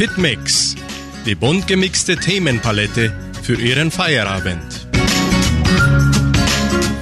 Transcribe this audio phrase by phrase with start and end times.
[0.00, 0.76] Hitmix,
[1.26, 4.88] die bunt gemixte Themenpalette für Ihren Feierabend.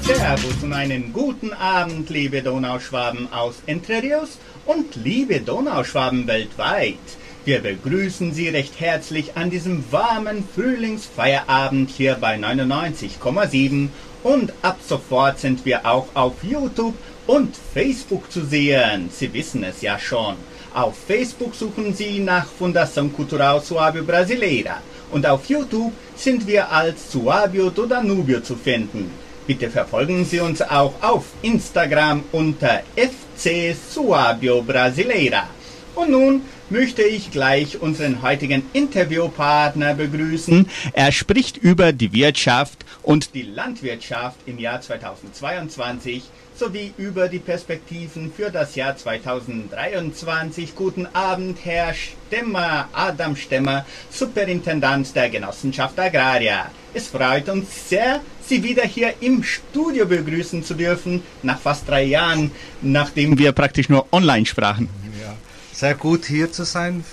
[0.02, 6.98] Servus und einen guten Abend, liebe Donauschwaben aus Entre Rios und liebe Donauschwaben weltweit.
[7.44, 13.90] Wir begrüßen Sie recht herzlich an diesem warmen Frühlingsfeierabend hier bei 99,7
[14.24, 16.96] und ab sofort sind wir auch auf YouTube
[17.28, 19.08] und Facebook zu sehen.
[19.12, 20.34] Sie wissen es ja schon.
[20.78, 27.12] Auf Facebook suchen Sie nach Fundação Cultural Suábio Brasileira und auf YouTube sind wir als
[27.12, 29.10] Suábio do Danubio zu finden.
[29.44, 35.48] Bitte verfolgen Sie uns auch auf Instagram unter FC Suábio Brasileira.
[35.96, 40.68] Und nun möchte ich gleich unseren heutigen Interviewpartner begrüßen.
[40.92, 46.22] Er spricht über die Wirtschaft und die Landwirtschaft im Jahr 2022
[46.58, 50.74] sowie über die Perspektiven für das Jahr 2023.
[50.74, 56.70] Guten Abend, Herr Stemmer, Adam Stemmer, Superintendent der Genossenschaft Agraria.
[56.92, 62.04] Es freut uns sehr, Sie wieder hier im Studio begrüßen zu dürfen, nach fast drei
[62.04, 62.50] Jahren,
[62.82, 64.88] nachdem wir praktisch nur online sprachen.
[65.20, 65.34] Ja,
[65.72, 67.04] sehr gut hier zu sein.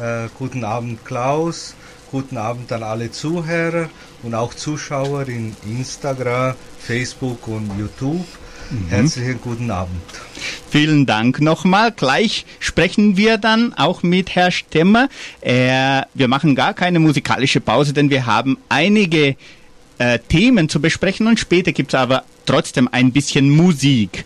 [0.00, 1.74] Äh, guten Abend, Klaus.
[2.12, 3.90] Guten Abend an alle Zuhörer
[4.22, 8.26] und auch Zuschauer in Instagram, Facebook und YouTube.
[8.70, 8.88] Mhm.
[8.88, 10.00] Herzlichen guten Abend.
[10.70, 11.92] Vielen Dank nochmal.
[11.92, 15.08] Gleich sprechen wir dann auch mit Herrn Stemmer.
[15.40, 19.36] Äh, wir machen gar keine musikalische Pause, denn wir haben einige
[19.98, 24.24] äh, Themen zu besprechen und später gibt es aber trotzdem ein bisschen Musik.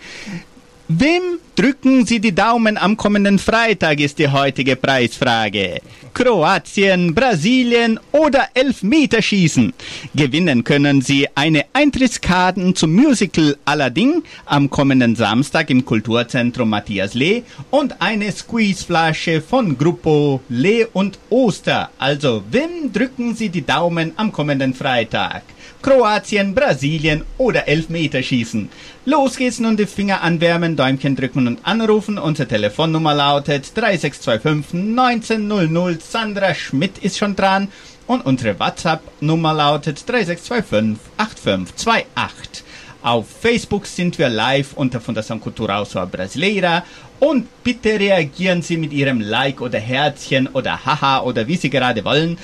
[0.89, 5.81] Wem drücken Sie die Daumen am kommenden Freitag, ist die heutige Preisfrage.
[6.13, 9.73] Kroatien, Brasilien oder Elfmeterschießen.
[10.15, 17.45] Gewinnen können Sie eine Eintrittskarten zum Musical Aladdin am kommenden Samstag im Kulturzentrum Matthias Lee
[17.71, 21.91] und eine Squeezeflasche von Gruppo Lee und Oster.
[21.99, 25.43] Also, wem drücken Sie die Daumen am kommenden Freitag?
[25.83, 28.69] Kroatien, Brasilien oder Elfmeterschießen.
[29.05, 32.19] Los geht's nun die Finger anwärmen, Däumchen drücken und anrufen.
[32.19, 36.01] Unsere Telefonnummer lautet 3625 1900.
[36.01, 37.69] Sandra Schmidt ist schon dran.
[38.07, 42.65] Und unsere WhatsApp-Nummer lautet 3625 8528.
[43.03, 46.85] Auf Facebook sind wir live unter Fundação Cultural Sua Brasileira.
[47.19, 52.05] Und bitte reagieren Sie mit Ihrem Like oder Herzchen oder Haha oder wie Sie gerade
[52.05, 52.39] wollen,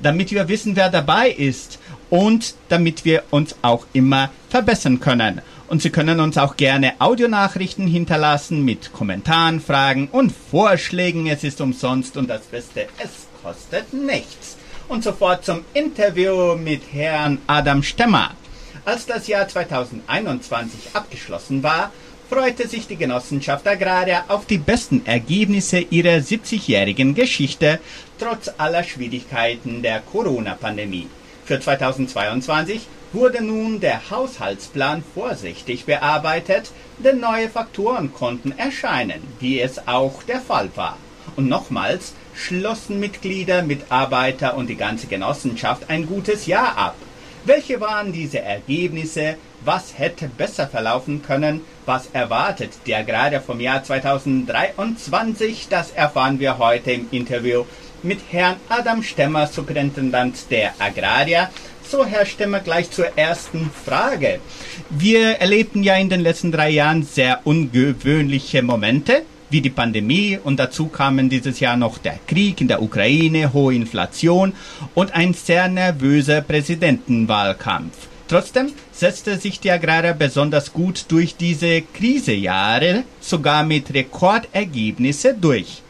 [0.00, 1.78] damit wir wissen, wer dabei ist
[2.14, 5.42] und damit wir uns auch immer verbessern können.
[5.66, 11.26] Und Sie können uns auch gerne Audionachrichten hinterlassen mit Kommentaren, Fragen und Vorschlägen.
[11.26, 14.56] Es ist umsonst und das Beste, es kostet nichts.
[14.86, 18.30] Und sofort zum Interview mit Herrn Adam Stemmer.
[18.84, 21.90] Als das Jahr 2021 abgeschlossen war,
[22.30, 27.80] freute sich die Genossenschaft Agraria auf die besten Ergebnisse ihrer 70-jährigen Geschichte,
[28.20, 31.08] trotz aller Schwierigkeiten der Corona-Pandemie.
[31.44, 39.86] Für 2022 wurde nun der Haushaltsplan vorsichtig bearbeitet, denn neue Faktoren konnten erscheinen, wie es
[39.86, 40.96] auch der Fall war.
[41.36, 46.94] Und nochmals schlossen Mitglieder, Mitarbeiter und die ganze Genossenschaft ein gutes Jahr ab.
[47.44, 49.36] Welche waren diese Ergebnisse?
[49.60, 51.60] Was hätte besser verlaufen können?
[51.84, 55.68] Was erwartet der Agrarier vom Jahr 2023?
[55.68, 57.64] Das erfahren wir heute im Interview
[58.04, 61.50] mit Herrn Adam Stemmer, Superintendent der Agraria.
[61.90, 64.40] So, Herr Stemmer, gleich zur ersten Frage.
[64.90, 70.58] Wir erlebten ja in den letzten drei Jahren sehr ungewöhnliche Momente, wie die Pandemie und
[70.58, 74.52] dazu kamen dieses Jahr noch der Krieg in der Ukraine, hohe Inflation
[74.94, 78.08] und ein sehr nervöser Präsidentenwahlkampf.
[78.26, 85.82] Trotzdem setzte sich die Agrarer besonders gut durch diese Krisejahre, sogar mit Rekordergebnisse durch.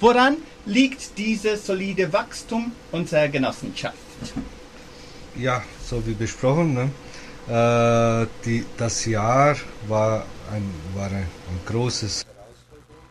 [0.00, 3.96] Woran liegt dieses solide Wachstum unserer Genossenschaft?
[5.36, 6.90] Ja, so wie besprochen, ne?
[7.48, 9.56] äh, die, das Jahr
[9.88, 12.24] war ein, war ein, ein großes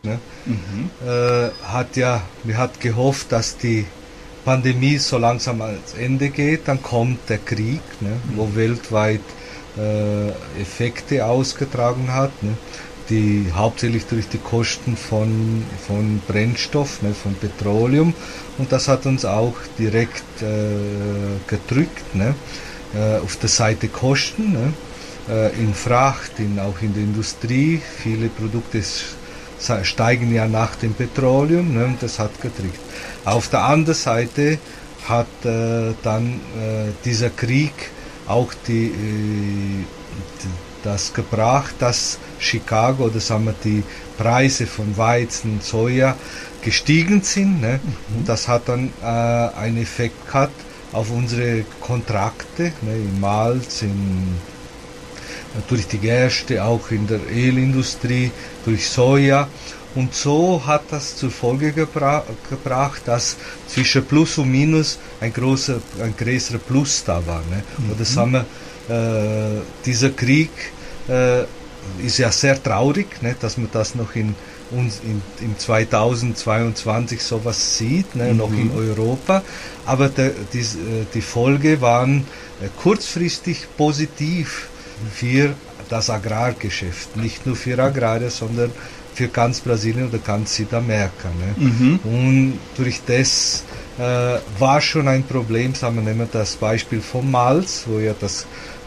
[0.02, 0.18] ne?
[0.46, 0.90] Mhm.
[1.06, 3.86] Äh, hat ja, wir hat gehofft, dass die
[4.44, 8.10] Pandemie so langsam ans Ende geht, dann kommt der Krieg, ne?
[8.10, 8.36] Mhm.
[8.36, 9.20] wo weltweit
[9.76, 10.28] äh,
[10.60, 12.42] Effekte ausgetragen hat.
[12.42, 12.56] Ne?
[13.12, 18.14] Die hauptsächlich durch die Kosten von, von Brennstoff, ne, von Petroleum.
[18.56, 22.14] Und das hat uns auch direkt äh, gedrückt.
[22.14, 22.34] Ne,
[22.94, 24.72] äh, auf der Seite Kosten, ne,
[25.28, 27.82] äh, in Fracht, in, auch in der Industrie.
[28.02, 28.82] Viele Produkte
[29.82, 32.80] steigen ja nach dem Petroleum ne, und das hat gedrückt.
[33.26, 34.58] Auf der anderen Seite
[35.06, 37.72] hat äh, dann äh, dieser Krieg
[38.26, 39.84] auch die, äh,
[40.42, 43.82] die das gebracht, dass Chicago oder sagen wir die
[44.18, 46.16] Preise von Weizen, Soja
[46.62, 47.60] gestiegen sind.
[47.60, 47.80] Ne?
[47.82, 48.18] Mhm.
[48.18, 50.54] Und das hat dann äh, einen Effekt gehabt
[50.92, 52.94] auf unsere Kontrakte ne?
[52.94, 54.36] in Malz, in
[55.68, 58.30] durch die Gerste, auch in der Ölindustrie,
[58.64, 59.48] durch Soja.
[59.94, 63.36] Und so hat das zur Folge gebra gebracht, dass
[63.68, 67.42] zwischen Plus und Minus ein großer, ein größerer Plus da war.
[67.50, 67.62] Ne?
[67.76, 67.90] Mhm.
[67.90, 68.46] Und das haben wir,
[68.88, 70.50] dieser Krieg
[71.08, 71.42] äh,
[72.04, 73.36] ist ja sehr traurig, ne?
[73.40, 74.34] dass man das noch in
[74.70, 78.32] uns in, in 2022 sowas sieht, ne?
[78.32, 78.36] Mhm.
[78.38, 79.42] noch in Europa.
[79.84, 82.26] Aber der, die, äh, die Folge waren
[82.62, 84.68] äh, kurzfristig positiv
[85.14, 85.54] für
[85.92, 87.16] das Agrargeschäft.
[87.16, 88.72] Nicht nur für Agrare, sondern
[89.14, 91.28] für ganz Brasilien oder ganz Südamerika.
[91.28, 91.66] Ne?
[91.66, 92.00] Mhm.
[92.02, 93.64] Und durch das
[93.98, 98.14] äh, war schon ein Problem, sagen wir, nehmen wir das Beispiel vom Malz, wo ja
[98.18, 98.46] das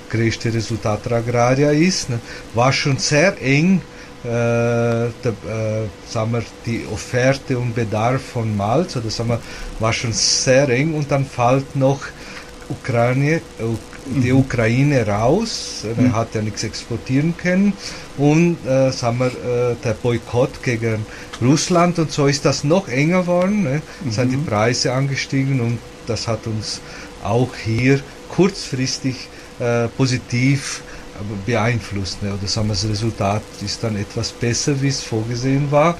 [0.09, 2.19] größte Resultat der Agraria ist, ne?
[2.55, 3.81] war schon sehr eng
[4.23, 9.39] äh, der, äh, sagen wir, die Offerte und Bedarf von Malz, oder sagen wir,
[9.79, 11.99] war schon sehr eng und dann fällt noch
[12.67, 13.41] Ukraine,
[14.05, 14.39] die mhm.
[14.39, 16.15] Ukraine raus, er mhm.
[16.15, 17.73] hat ja nichts exportieren können
[18.17, 21.05] und äh, sagen wir, äh, der Boykott gegen
[21.41, 23.81] Russland und so ist das noch enger geworden, ne?
[24.03, 24.11] mhm.
[24.11, 26.81] sind die Preise angestiegen und das hat uns
[27.23, 27.99] auch hier
[28.29, 29.27] kurzfristig
[29.59, 30.83] äh, positiv
[31.15, 32.21] äh, beeinflusst.
[32.21, 32.33] Ne?
[32.33, 35.97] Oder sagen wir, das Resultat ist dann etwas besser, wie es vorgesehen war,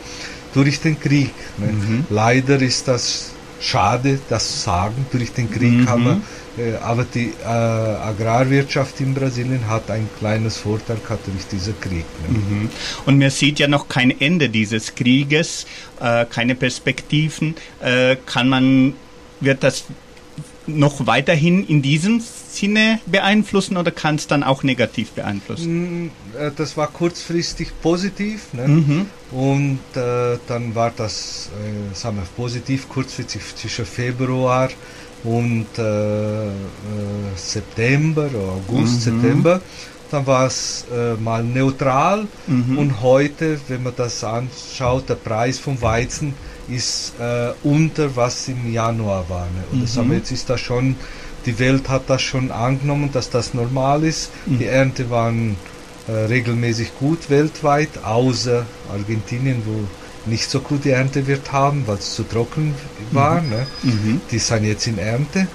[0.54, 1.32] durch den Krieg.
[1.58, 1.72] Ne?
[1.72, 2.06] Mhm.
[2.10, 5.90] Leider ist das schade, das zu sagen, durch den Krieg mhm.
[5.90, 6.22] haben wir
[6.82, 12.06] aber die äh, Agrarwirtschaft in Brasilien hat ein kleines Vorteil gehabt durch diesen Krieg.
[12.28, 12.38] Ne?
[12.38, 12.70] Mhm.
[13.06, 15.66] Und man sieht ja noch kein Ende dieses Krieges,
[16.00, 17.56] äh, keine Perspektiven.
[17.82, 18.94] Äh, kann man,
[19.42, 19.86] wird das
[20.68, 26.06] noch weiterhin in diesem Sinne beeinflussen oder kann es dann auch negativ beeinflussen?
[26.06, 28.68] Mm, äh, das war kurzfristig positiv ne?
[28.68, 29.06] mhm.
[29.32, 34.70] und äh, dann war das äh, sagen wir, positiv kurzfristig zwischen Februar
[35.26, 36.52] und äh, äh,
[37.36, 39.22] September, August, mhm.
[39.22, 39.62] September.
[40.12, 42.78] Dann war es äh, mal neutral mhm.
[42.78, 46.34] und heute, wenn man das anschaut, der Preis vom Weizen
[46.70, 49.46] ist äh, unter was im Januar war.
[49.46, 49.64] Ne?
[49.72, 49.84] Und mhm.
[49.84, 50.96] das jetzt ist das schon,
[51.46, 54.32] die Welt hat das schon angenommen, dass das normal ist.
[54.46, 54.60] Mhm.
[54.60, 55.58] Die Ernte waren
[56.08, 59.88] äh, regelmäßig gut weltweit, außer Argentinien, wo
[60.26, 62.76] nicht so gute Ernte wird haben, weil es zu trocken
[63.12, 63.42] war.
[63.42, 63.50] Mhm.
[63.50, 63.68] Ne?
[63.84, 64.22] Mhm.
[64.32, 65.48] Die sind jetzt in Ernte.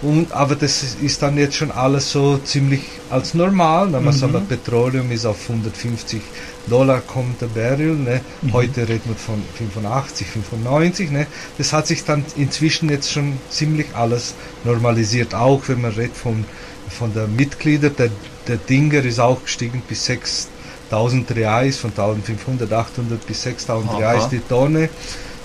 [0.00, 3.88] Und, aber das ist dann jetzt schon alles so ziemlich als normal.
[3.88, 4.00] Ne?
[4.00, 4.22] Mhm.
[4.22, 6.20] Aber Petroleum ist auf 150
[6.68, 7.96] Dollar kommt der Barrel.
[7.96, 8.20] Ne?
[8.42, 8.52] Mhm.
[8.52, 11.10] Heute redet man von 85, 95.
[11.10, 11.26] Ne?
[11.56, 14.34] Das hat sich dann inzwischen jetzt schon ziemlich alles
[14.64, 15.34] normalisiert.
[15.34, 16.44] Auch wenn man redet von,
[16.88, 18.10] von der Mitglieder, der,
[18.46, 20.48] der Dinger ist auch gestiegen bis 6
[20.90, 23.98] 1000 Reais, von 1500, 800 bis 6000 Aha.
[23.98, 24.88] Reais die Tonne.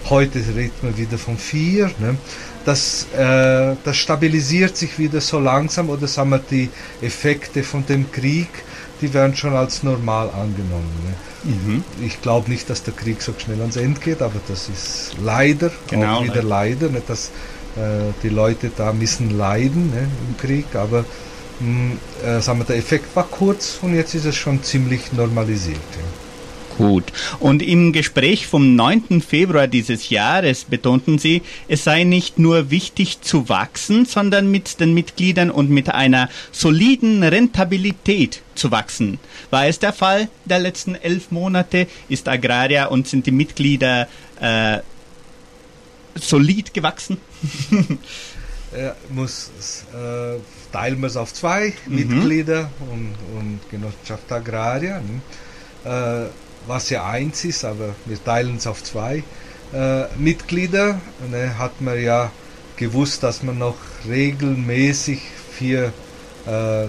[0.10, 1.92] Heute redet man wieder von 4.
[2.00, 2.18] Ne?
[2.66, 6.69] Das, äh, das stabilisiert sich wieder so langsam oder sagen wir die
[7.01, 8.50] Effekte von dem Krieg,
[9.01, 10.92] die werden schon als normal angenommen.
[11.06, 11.51] Ne?
[11.51, 11.84] Mhm.
[12.06, 15.72] Ich glaube nicht, dass der Krieg so schnell ans Ende geht, aber das ist leider,
[15.89, 16.50] genau, auch wieder ne?
[16.50, 17.31] leider, nicht, dass
[17.75, 21.06] äh, die Leute da müssen leiden ne, im Krieg, aber
[22.24, 25.78] äh, sagen wir, der Effekt war kurz und jetzt ist es schon ziemlich normalisiert.
[25.96, 26.24] Ja.
[26.78, 27.14] Gut.
[27.40, 29.22] Und im Gespräch vom 9.
[29.22, 34.94] Februar dieses Jahres betonten Sie, es sei nicht nur wichtig zu wachsen, sondern mit den
[34.94, 39.20] Mitgliedern und mit einer soliden Rentabilität zu wachsen.
[39.51, 41.88] War es der Fall der letzten elf Monate?
[42.10, 44.08] Ist Agraria und sind die Mitglieder
[44.39, 44.80] äh,
[46.16, 47.18] solid gewachsen?
[48.72, 49.51] er muss
[49.94, 50.39] äh,
[50.74, 51.96] teilen wir es auf zwei mhm.
[51.96, 55.22] Mitglieder und, und Genossenschaft Agraria, ne?
[56.25, 56.30] äh,
[56.68, 59.24] was ja eins ist, aber wir teilen es auf zwei
[59.74, 61.00] äh, Mitglieder.
[61.30, 61.58] Ne?
[61.58, 62.32] Hat man ja
[62.75, 63.75] gewusst, dass man noch
[64.08, 65.22] regelmäßig
[65.58, 65.94] für
[66.46, 66.88] äh,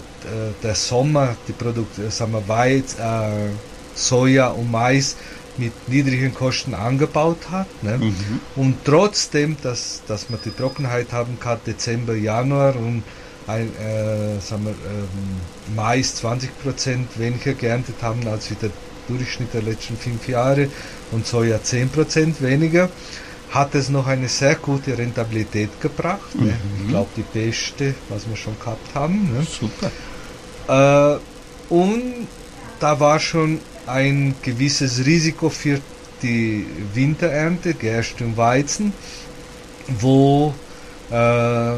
[0.62, 3.50] der Sommer die Produkte, sagen wir Weiz, äh,
[3.94, 5.16] Soja und Mais
[5.56, 7.66] mit niedrigen Kosten angebaut hat.
[7.82, 7.98] Ne?
[7.98, 8.40] Mhm.
[8.56, 13.04] Und trotzdem, dass, dass man die Trockenheit haben kann, Dezember, Januar und
[13.46, 18.70] ein, äh, sagen wir, ähm, Mais 20% weniger geerntet haben als wie der
[19.08, 20.68] Durchschnitt der letzten fünf Jahre
[21.12, 22.88] und Soja 10% weniger,
[23.50, 26.34] hat es noch eine sehr gute Rentabilität gebracht.
[26.34, 26.42] Ne?
[26.42, 26.48] Mhm.
[26.48, 26.54] Ne?
[26.82, 29.32] Ich glaube, die beste, was wir schon gehabt haben.
[29.32, 29.46] Ne?
[29.46, 31.18] Super.
[31.18, 31.18] Äh,
[31.72, 32.26] und
[32.80, 35.80] da war schon ein gewisses Risiko für
[36.22, 38.92] die Winterernte, Gerste und Weizen,
[40.00, 40.54] wo
[41.10, 41.76] äh,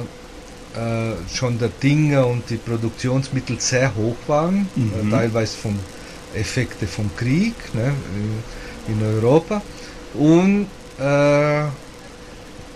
[0.76, 5.08] äh, schon der Dinge und die Produktionsmittel sehr hoch waren, mhm.
[5.08, 5.78] äh, teilweise vom
[6.34, 7.92] Effekte vom Krieg ne,
[8.88, 9.62] in Europa.
[10.14, 10.66] Und
[10.98, 11.64] äh,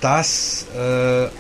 [0.01, 1.31] dass äh, äh,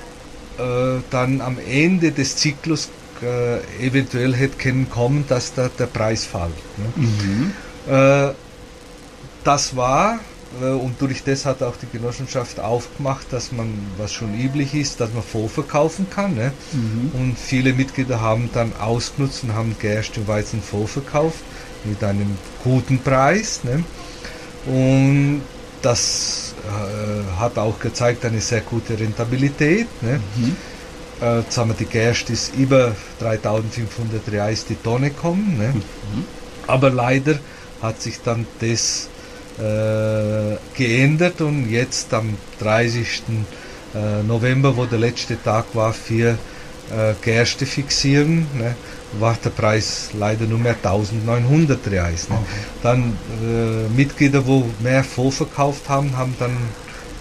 [1.10, 2.90] dann am Ende des Zyklus
[3.22, 6.52] äh, eventuell hätte können kommen, dass da der Preis fällt.
[6.76, 6.92] Ne?
[6.96, 7.52] Mhm.
[7.86, 8.34] Äh,
[9.44, 14.34] das war äh, und durch das hat auch die Genossenschaft aufgemacht, dass man, was schon
[14.34, 16.34] üblich ist, dass man vorverkaufen kann.
[16.34, 16.52] Ne?
[16.72, 17.12] Mhm.
[17.14, 21.38] Und viele Mitglieder haben dann ausgenutzt und haben Gerste und Weizen vorverkauft
[21.84, 23.60] mit einem guten Preis.
[23.62, 23.84] Ne?
[24.66, 25.42] Und
[25.82, 29.86] das äh, hat auch gezeigt eine sehr gute Rentabilität.
[30.02, 30.20] Ne?
[30.36, 30.56] Mhm.
[31.22, 35.58] Äh, jetzt haben wir die Gerste ist über 3500 Reais die Tonne kommen.
[35.58, 35.68] Ne?
[35.68, 36.24] Mhm.
[36.66, 37.38] Aber leider
[37.80, 39.08] hat sich dann das
[39.60, 43.22] äh, geändert und jetzt am 30.
[43.94, 46.38] Äh, November, wo der letzte Tag war, für
[46.90, 48.74] äh, Gerste fixieren, ne,
[49.18, 52.28] war der Preis leider nur mehr 1900 Reais.
[52.28, 52.36] Ne.
[52.36, 52.46] Okay.
[52.82, 56.56] Dann äh, Mitglieder, wo mehr vorverkauft haben, haben dann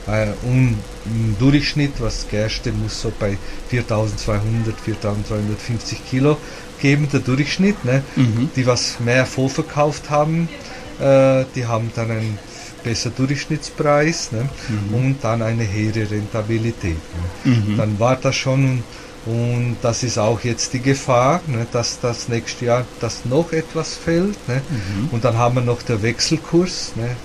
[0.08, 3.38] äh, um, im Durchschnitt, was Gerste muss so bei
[3.69, 6.38] 4200, 4250 Kilo
[6.81, 7.84] geben, der Durchschnitt.
[7.86, 8.50] Ne, mhm.
[8.55, 10.50] Die, was mehr vorverkauft haben,
[10.99, 12.39] äh, die haben dann einen
[12.83, 14.49] besseren Durchschnittspreis ne?
[14.69, 14.93] Mhm.
[14.93, 16.97] und dann eine höhere Rentabilität.
[17.43, 17.51] Ne?
[17.51, 17.77] Mhm.
[17.77, 18.83] Dann war das schon
[19.25, 23.95] und das ist auch jetzt die Gefahr, ne, dass das nächste Jahr das noch etwas
[23.95, 24.47] fällt.
[24.47, 24.61] Ne?
[24.69, 25.09] Mhm.
[25.11, 26.93] Und dann haben wir noch den Wechselkurs.
[26.95, 27.15] Ne?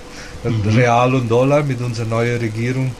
[0.43, 0.75] Mhm.
[0.75, 2.91] Real und Dollar mit unserer neuen Regierung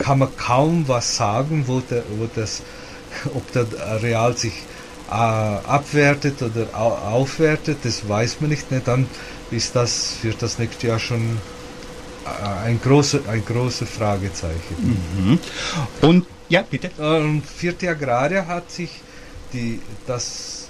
[0.00, 2.62] kann man kaum was sagen, wo, der, wo das,
[3.34, 3.66] ob der
[4.02, 4.54] Real sich
[5.10, 8.70] äh, abwertet oder aufwertet, das weiß man nicht.
[8.70, 8.80] Ne?
[8.84, 9.06] Dann
[9.50, 11.38] ist das für das nächste Jahr schon
[12.24, 14.98] äh, ein großes ein große Fragezeichen.
[15.16, 15.38] Mhm.
[16.02, 16.90] Und ja, bitte.
[16.98, 18.90] Und vierte Agraria hat sich
[19.52, 20.68] die, das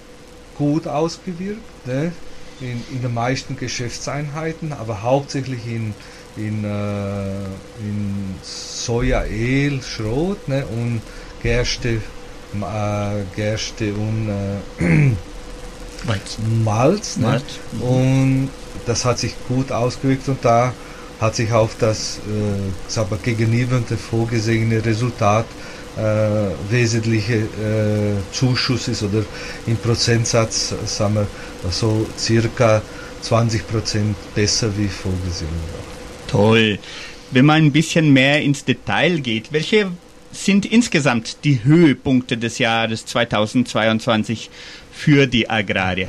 [0.56, 2.12] gut ausgewirkt ne?
[2.60, 5.94] in, in den meisten Geschäftseinheiten, aber hauptsächlich in,
[6.36, 7.44] in, äh,
[7.80, 10.66] in Soja, El, Schrot ne?
[10.66, 11.00] und
[11.42, 12.00] Gerste,
[12.54, 14.28] äh, Gerste und
[14.80, 15.12] äh,
[16.06, 17.16] Malz.
[17.16, 17.26] Ne?
[17.26, 17.44] Malz.
[17.72, 17.82] Mhm.
[17.82, 18.50] Und
[18.86, 20.72] das hat sich gut ausgewirkt und da
[21.20, 25.46] hat sich auch das äh, gegenüber dem vorgesehene Resultat
[25.96, 26.00] äh,
[26.70, 29.24] wesentliche äh, Zuschusses oder
[29.66, 31.26] im Prozentsatz sagen wir
[31.70, 32.82] so circa
[33.22, 36.30] 20 Prozent besser wie vorgesehen war.
[36.30, 36.78] Toll.
[37.30, 39.90] Wenn man ein bisschen mehr ins Detail geht, welche
[40.30, 44.50] sind insgesamt die Höhepunkte des Jahres 2022
[44.98, 46.08] für die Agrarier?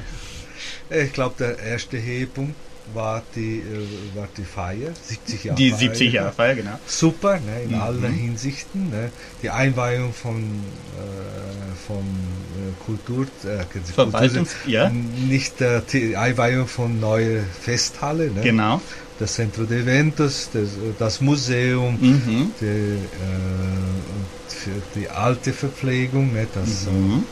[0.90, 2.56] Ich glaube, der erste Höhepunkt
[2.94, 6.80] war die, äh, war die Feier, 70 Jahre Die 70 Jahre Feier, genau.
[6.88, 7.82] Super, ne, in mhm.
[7.82, 8.90] aller Hinsichten.
[8.90, 9.12] Ne.
[9.44, 14.90] Die Einweihung von, äh, von äh, Kultur, äh, Verwaltungs, Kultur, ja.
[14.90, 18.32] Nicht äh, die Einweihung von neue Festhalle.
[18.32, 18.42] Ne.
[18.42, 18.82] Genau.
[19.20, 22.54] Das Centro de Eventos, das, das Museum, mhm.
[22.60, 23.00] die, äh,
[24.96, 27.24] die alte Verpflegung, ne, das mhm.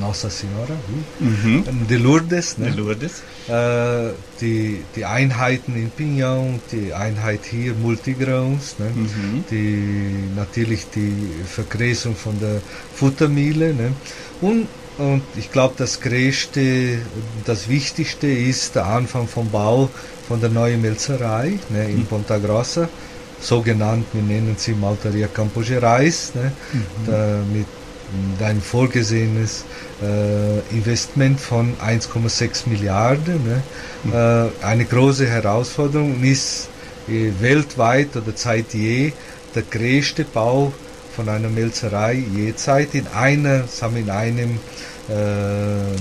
[0.00, 0.76] Nossa Senhora,
[1.18, 1.86] mhm.
[1.86, 2.70] de Lourdes, ne?
[2.70, 3.22] de Lourdes.
[3.48, 8.90] Äh, die, die Einheiten in Pinhão, die Einheit hier Multigrauns, ne?
[8.94, 9.44] Mhm.
[9.50, 12.60] die, natürlich die Vergräsung von der
[12.94, 13.74] Futtermühle.
[13.74, 13.92] Ne?
[14.40, 16.98] Und, und ich glaube, das Größte,
[17.44, 19.90] das Wichtigste ist der Anfang vom Bau
[20.26, 21.88] von der neuen Melzerei ne?
[21.88, 22.06] in mhm.
[22.06, 22.88] Ponta Grossa
[23.40, 27.06] so genannt, wir nennen sie Maltaria Campo Gerais, ne, mhm.
[27.06, 27.66] da, mit
[28.40, 29.64] ein vorgesehenes
[30.02, 33.44] äh, Investment von 1,6 Milliarden.
[33.44, 33.62] Ne?
[34.04, 34.12] Mhm.
[34.12, 36.68] Äh, eine große Herausforderung ist
[37.08, 39.12] äh, weltweit oder seit je
[39.54, 40.72] der größte Bau
[41.14, 44.50] von einer Melzerei jezeit in einer, sagen wir in einem
[45.08, 45.96] äh,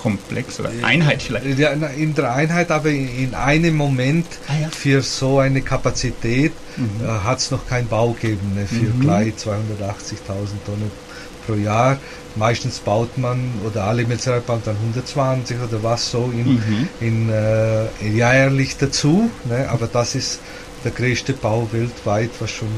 [0.00, 1.58] Komplex oder Einheit vielleicht?
[1.58, 4.68] Ja, in der Einheit, aber in einem Moment ah, ja.
[4.68, 7.04] für so eine Kapazität mhm.
[7.04, 9.00] äh, hat es noch keinen Bau gegeben, ne, für mhm.
[9.00, 9.44] gleich 280.000
[10.64, 11.05] Tonnen
[11.46, 11.98] pro Jahr.
[12.34, 16.88] Meistens baut man oder alle Metzgerei bauen dann 120 oder was so in, mhm.
[17.00, 19.30] in, äh, jährlich dazu.
[19.44, 19.68] Ne?
[19.70, 20.40] Aber das ist
[20.84, 22.68] der größte Bau weltweit, was schon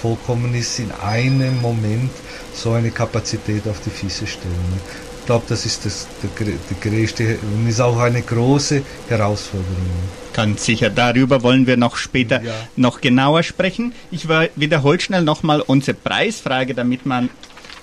[0.00, 2.10] vollkommen ist, in einem Moment
[2.54, 4.54] so eine Kapazität auf die Füße stellen.
[4.70, 4.80] Ne?
[5.20, 9.76] Ich glaube, das ist das, der, der größte und ist auch eine große Herausforderung.
[10.32, 10.90] Ganz sicher.
[10.90, 12.52] Darüber wollen wir noch später ja.
[12.74, 13.92] noch genauer sprechen.
[14.10, 17.30] Ich wiederhole schnell nochmal unsere Preisfrage, damit man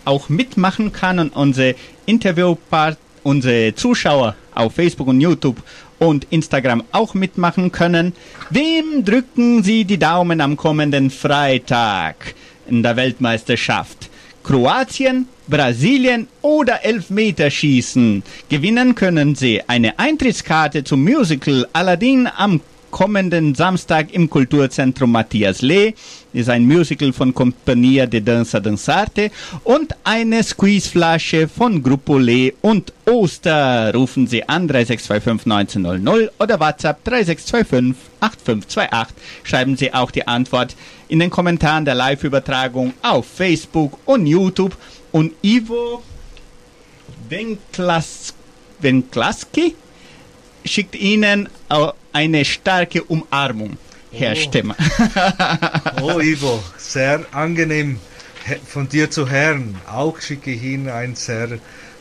[0.09, 1.75] auch mitmachen kann und unsere
[2.07, 5.61] Interviewpart, unsere Zuschauer auf Facebook und YouTube
[5.99, 8.13] und Instagram auch mitmachen können.
[8.49, 12.33] Wem drücken Sie die Daumen am kommenden Freitag
[12.67, 14.09] in der Weltmeisterschaft?
[14.43, 18.23] Kroatien, Brasilien oder Elfmeterschießen.
[18.49, 25.93] Gewinnen können Sie eine Eintrittskarte zum Musical Aladdin am kommenden Samstag im Kulturzentrum Matthias Lee.
[26.33, 29.31] Ist ein Musical von Compagnia de Danza Danzarte
[29.63, 33.93] und eine Squeezeflasche von Gruppo Lee und Oster.
[33.93, 39.15] Rufen Sie an 3625 1900 oder WhatsApp 3625 8528.
[39.43, 40.75] Schreiben Sie auch die Antwort
[41.07, 44.77] in den Kommentaren der Live-Übertragung auf Facebook und YouTube.
[45.11, 46.03] Und Ivo
[47.29, 48.33] Wenklas
[48.79, 49.75] Wenklaski
[50.65, 51.49] schickt Ihnen
[52.13, 53.77] eine starke Umarmung,
[54.11, 54.35] Herr oh.
[54.35, 54.75] Stemmer.
[56.01, 57.99] oh, Ivo, sehr angenehm
[58.67, 59.75] von dir zu hören.
[59.91, 61.59] Auch schicke ich Ihnen ein sehr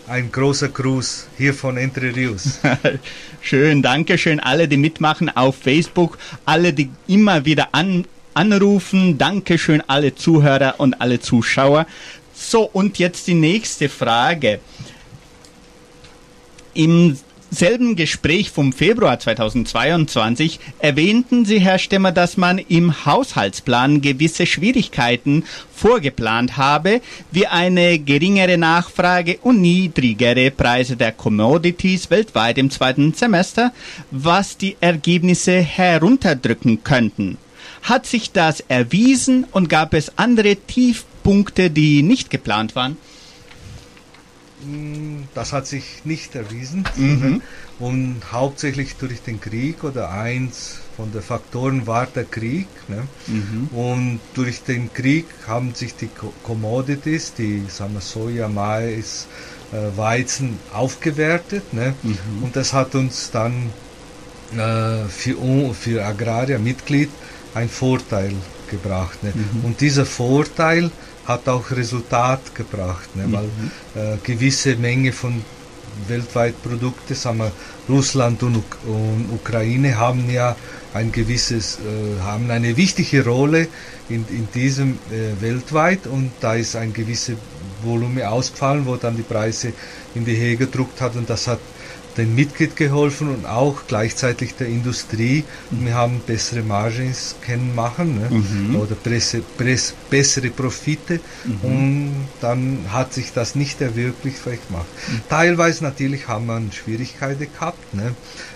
[0.08, 2.60] ein großer Gruß hier von Entre Rios.
[3.42, 9.18] schön, danke schön alle, die mitmachen auf Facebook, alle, die immer wieder an, anrufen.
[9.18, 11.86] Danke schön alle Zuhörer und alle Zuschauer.
[12.34, 14.60] So, und jetzt die nächste Frage.
[16.74, 17.18] Im
[17.50, 25.44] selben Gespräch vom Februar 2022 erwähnten Sie, Herr Stemmer, dass man im Haushaltsplan gewisse Schwierigkeiten
[25.74, 27.00] vorgeplant habe,
[27.30, 33.72] wie eine geringere Nachfrage und niedrigere Preise der Commodities weltweit im zweiten Semester,
[34.10, 37.38] was die Ergebnisse herunterdrücken könnten.
[37.82, 42.96] Hat sich das erwiesen und gab es andere Tiefpunkte, die nicht geplant waren?
[44.62, 46.84] Hm, das hat sich nicht erwiesen.
[46.96, 47.42] Mhm.
[47.78, 52.66] Und hauptsächlich durch den Krieg oder eins von den Faktoren war der Krieg.
[52.88, 53.06] Ne?
[53.26, 53.68] Mhm.
[53.68, 56.10] Und durch den Krieg haben sich die
[56.42, 59.28] Commodities, die sagen wir, Soja, Mais,
[59.72, 61.72] äh, Weizen aufgewertet.
[61.72, 61.94] Ne?
[62.02, 62.42] Mhm.
[62.42, 63.70] Und das hat uns dann
[64.56, 67.10] äh, für, für Agrarier, Mitglied,
[67.54, 68.32] einen Vorteil
[68.70, 69.22] gebracht.
[69.22, 69.32] Ne?
[69.34, 69.64] Mhm.
[69.64, 70.90] Und dieser Vorteil
[71.28, 73.24] hat auch Resultat gebracht, ne?
[73.30, 73.70] weil mhm.
[73.94, 75.44] äh, gewisse Menge von
[76.08, 77.52] weltweit Produkte, sagen wir,
[77.88, 78.56] Russland und,
[78.86, 80.56] und, Ukraine haben ja
[80.94, 83.68] ein gewisses, äh, haben eine wichtige Rolle
[84.08, 87.36] in, in diesem äh, weltweit und da ist ein gewisses
[87.82, 89.72] Volumen ausgefallen, wo dann die Preise
[90.14, 91.60] in die Höhe gedruckt hat und das hat
[92.18, 95.44] den Mitglied geholfen und auch gleichzeitig der Industrie.
[95.70, 95.86] Mhm.
[95.86, 98.28] Wir haben bessere Margins können machen ne?
[98.30, 98.76] mhm.
[98.76, 101.58] oder presse, presse, bessere Profite mhm.
[101.62, 104.86] und dann hat sich das nicht erwirklicht gemacht.
[105.08, 105.20] Mhm.
[105.28, 107.94] Teilweise natürlich haben wir Schwierigkeiten gehabt.
[107.94, 108.14] Ne?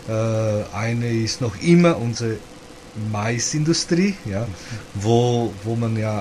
[0.09, 2.37] Äh, eine ist noch immer unsere
[3.11, 4.46] Maisindustrie, ja,
[4.94, 6.18] wo, wo man ja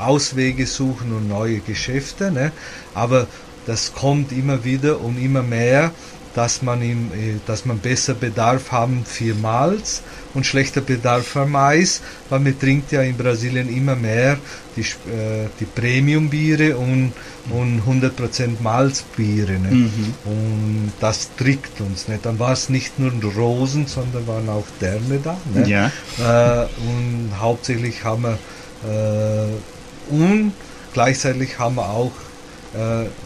[0.00, 2.52] äh, Auswege suchen und neue Geschäfte, ne?
[2.94, 3.26] aber
[3.66, 5.90] das kommt immer wieder und immer mehr
[6.34, 10.02] dass man, ihm, äh, dass man besser Bedarf haben für Malz
[10.34, 14.38] und schlechter Bedarf für Mais, weil man trinkt ja in Brasilien immer mehr
[14.76, 17.12] die, äh, die Premium-Biere und,
[17.50, 19.52] und 100% Malzbiere.
[19.52, 19.70] Ne?
[19.70, 20.14] Mhm.
[20.24, 22.08] Und das trickt uns.
[22.08, 22.18] Ne?
[22.22, 25.36] Dann war es nicht nur Rosen, sondern waren auch Derne da.
[25.54, 25.68] Ne?
[25.68, 25.86] Ja.
[26.18, 28.38] Äh, und hauptsächlich haben wir
[28.84, 30.52] äh, und
[30.92, 32.12] gleichzeitig haben wir auch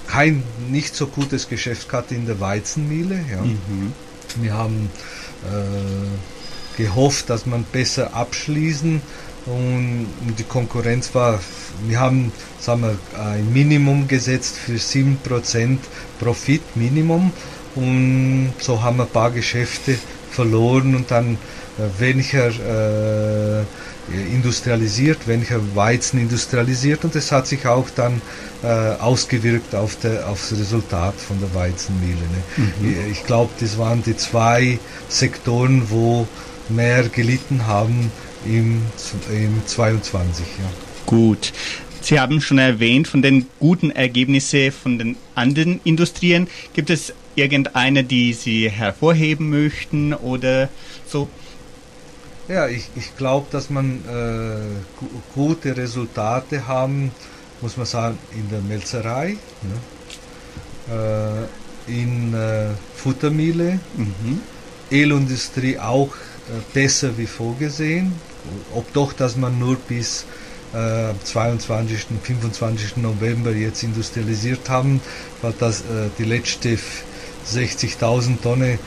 [0.07, 3.25] kein nicht so gutes Geschäft gehabt in der Weizenmühle.
[3.31, 3.43] Ja.
[3.43, 3.93] Mhm.
[4.43, 4.91] Wir haben
[5.45, 9.01] äh, gehofft, dass man besser abschließen
[9.47, 10.07] und
[10.39, 11.41] die Konkurrenz war,
[11.87, 15.79] wir haben sagen wir, ein Minimum gesetzt für 7%
[16.21, 17.33] Profit, Minimum
[17.75, 19.99] und so haben wir ein paar Geschäfte
[20.31, 21.39] verloren und dann
[21.79, 23.65] äh, weniger äh,
[24.13, 28.21] industrialisiert, weniger Weizen industrialisiert und es hat sich auch dann
[28.63, 32.15] äh, ausgewirkt auf, der, auf das Resultat von der Weizenmühle.
[32.15, 32.65] Ne?
[32.81, 33.13] Mhm.
[33.13, 36.27] Ich glaube, das waren die zwei Sektoren, wo
[36.69, 38.11] mehr gelitten haben
[38.45, 38.83] im,
[39.31, 40.45] im 22.
[40.59, 40.71] Ja.
[41.07, 41.53] Gut.
[42.01, 46.49] Sie haben schon erwähnt von den guten Ergebnissen von den anderen Industrien.
[46.73, 50.69] Gibt es irgendeine, die Sie hervorheben möchten oder
[51.07, 51.29] so?
[52.49, 57.13] Ja, ich, ich glaube, dass man äh, gute Resultate haben,
[57.61, 59.37] muss man sagen, in der Melzerei,
[60.89, 61.47] ne?
[61.87, 64.41] äh, in äh, Futtermühle, mhm.
[64.91, 68.15] Ölindustrie auch äh, besser wie vorgesehen,
[68.75, 70.25] ob doch, dass man nur bis
[70.73, 72.07] äh, 22.
[72.23, 72.97] 25.
[72.97, 75.03] November jetzt industrialisiert haben,
[75.43, 76.79] weil das äh, die letzte
[77.47, 78.79] 60.000 Tonnen, äh,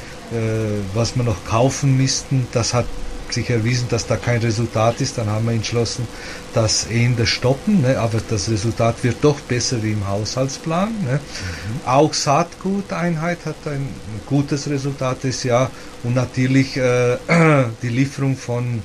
[0.96, 2.88] was wir noch kaufen müssten, das hat
[3.34, 6.08] sich erwiesen, dass da kein Resultat ist, dann haben wir entschlossen,
[6.54, 7.82] das eher stoppen.
[7.82, 8.00] Ne?
[8.00, 10.90] Aber das Resultat wird doch besser wie im Haushaltsplan.
[11.04, 11.20] Ne?
[11.20, 11.88] Mhm.
[11.88, 13.90] Auch Saatguteinheit hat ein
[14.26, 15.72] gutes Resultat das Jahr
[16.04, 17.18] und natürlich äh,
[17.82, 18.82] die Lieferung von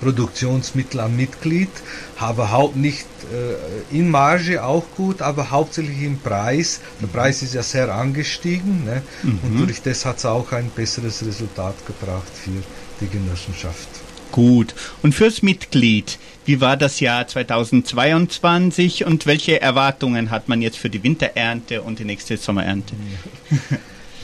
[0.00, 1.70] Produktionsmittel am Mitglied,
[2.18, 6.80] aber haupt nicht äh, in Marge auch gut, aber hauptsächlich im Preis.
[7.00, 9.02] Der Preis ist ja sehr angestiegen ne?
[9.22, 9.38] Mhm.
[9.42, 12.62] und durch das hat es auch ein besseres Resultat gebracht für
[13.00, 13.88] die Genossenschaft.
[14.32, 14.74] Gut.
[15.02, 20.90] Und fürs Mitglied, wie war das Jahr 2022 und welche Erwartungen hat man jetzt für
[20.90, 22.94] die Winterernte und die nächste Sommerernte?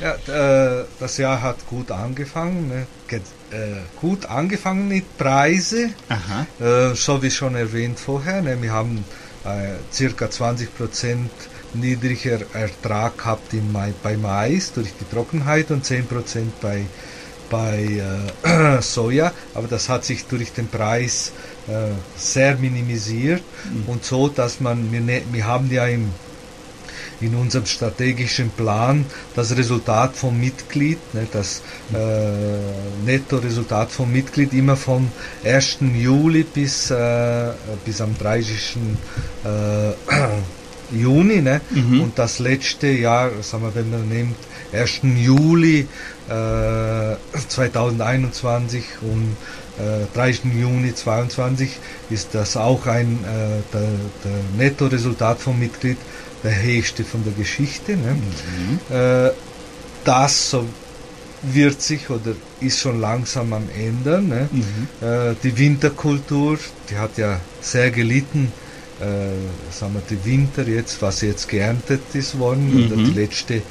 [0.01, 2.69] Ja, äh, das Jahr hat gut angefangen.
[2.69, 2.87] Ne?
[3.51, 5.91] Äh, gut angefangen mit Preise,
[6.61, 8.43] äh, so wie schon erwähnt vorher.
[8.43, 8.63] Ne?
[8.63, 9.05] Wir haben
[9.45, 11.31] äh, circa 20 Prozent
[11.75, 16.85] niedriger Ertrag gehabt im Mai, bei Mais durch die Trockenheit und 10 Prozent bei,
[17.51, 18.01] bei
[18.45, 19.33] äh, Soja.
[19.55, 21.33] Aber das hat sich durch den Preis
[21.67, 23.89] äh, sehr minimisiert mhm.
[23.89, 26.13] und so, dass man, wir, ne, wir haben ja im
[27.21, 29.05] in unserem strategischen Plan
[29.35, 35.11] das Resultat vom Mitglied, ne, das äh, Netto-Resultat vom Mitglied immer vom
[35.45, 35.79] 1.
[35.95, 37.51] Juli bis, äh,
[37.85, 38.77] bis am 30.
[39.45, 39.93] Äh,
[40.93, 41.41] Juni.
[41.41, 41.61] Ne?
[41.71, 42.01] Mhm.
[42.01, 44.37] Und das letzte Jahr, sagen wir, wenn man nimmt,
[44.73, 45.01] 1.
[45.03, 45.87] Juli
[46.29, 47.17] äh,
[47.49, 49.37] 2021 und
[50.15, 50.45] 30.
[50.45, 51.79] Äh, Juni 2022
[52.11, 53.89] ist das auch ein äh, der,
[54.25, 55.97] der Netto-Resultat vom Mitglied
[56.43, 57.97] der höchste von der Geschichte.
[57.97, 58.15] Ne?
[58.15, 58.95] Mhm.
[58.95, 59.31] Äh,
[60.05, 60.67] das so
[61.43, 64.29] wird sich oder ist schon langsam am ändern.
[64.29, 64.49] Ne?
[64.51, 65.07] Mhm.
[65.07, 68.53] Äh, die Winterkultur, die hat ja sehr gelitten.
[69.01, 72.87] Äh, sagen wir, die Winter jetzt, was jetzt geerntet ist worden mhm.
[72.87, 73.63] oder die letzte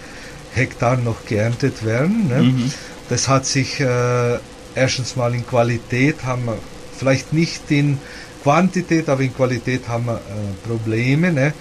[0.53, 2.27] Hektar noch geerntet werden.
[2.27, 2.41] Ne?
[2.41, 2.71] Mhm.
[3.09, 4.37] Das hat sich äh,
[4.75, 6.57] erstens mal in Qualität haben wir
[6.97, 7.99] vielleicht nicht in
[8.43, 11.31] Quantität, aber in Qualität haben wir äh, Probleme.
[11.31, 11.53] Ne?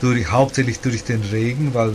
[0.00, 1.92] Durch, hauptsächlich durch den Regen, weil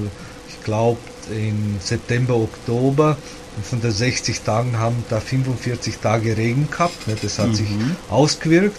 [0.47, 0.99] ich glaube,
[1.31, 3.17] im September, Oktober
[3.63, 7.07] von den 60 Tagen haben da 45 Tage Regen gehabt.
[7.07, 7.15] Ne?
[7.21, 7.55] Das hat mhm.
[7.55, 7.67] sich
[8.09, 8.77] ausgewirkt.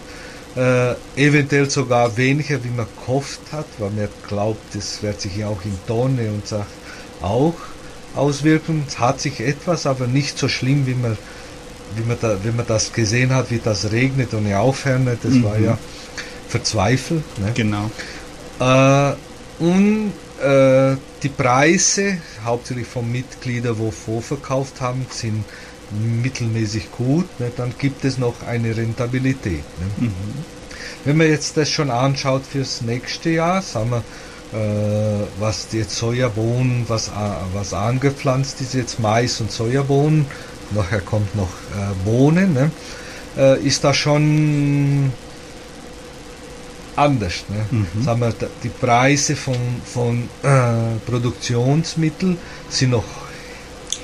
[0.56, 5.46] Äh, eventuell sogar weniger, wie man gehofft hat, weil man glaubt, das wird sich ja
[5.46, 6.66] auch in Tonne und Sach
[7.22, 7.54] auch
[8.16, 8.85] auswirken.
[8.88, 11.16] Es hat sich etwas, aber nicht so schlimm, wie man,
[11.94, 15.18] wie man, da, wie man das gesehen hat, wie das regnet und aufhört.
[15.22, 15.44] Das mhm.
[15.44, 15.78] war ja
[16.48, 17.22] verzweifelt.
[17.38, 17.52] Ne?
[17.54, 17.90] Genau.
[18.61, 19.12] Äh,
[19.59, 25.44] und äh, die Preise, hauptsächlich von Mitgliedern, wo vorverkauft haben, sind
[26.23, 27.27] mittelmäßig gut.
[27.40, 27.51] Ne?
[27.57, 29.64] Dann gibt es noch eine Rentabilität.
[29.81, 30.07] Ne?
[30.07, 30.14] Mhm.
[31.05, 34.03] Wenn man jetzt das schon anschaut fürs nächste Jahr, sagen wir,
[34.53, 37.11] äh, was jetzt Sojabohnen, was,
[37.53, 40.27] was angepflanzt ist, jetzt Mais und Sojabohnen,
[40.73, 42.70] nachher kommt noch äh, Bohnen, ne?
[43.37, 45.12] Äh, ist da schon
[47.00, 47.44] anders.
[47.48, 47.64] Ne?
[47.70, 48.02] Mhm.
[48.02, 52.36] Sagen wir, die Preise von, von äh, Produktionsmitteln
[52.68, 53.04] sind noch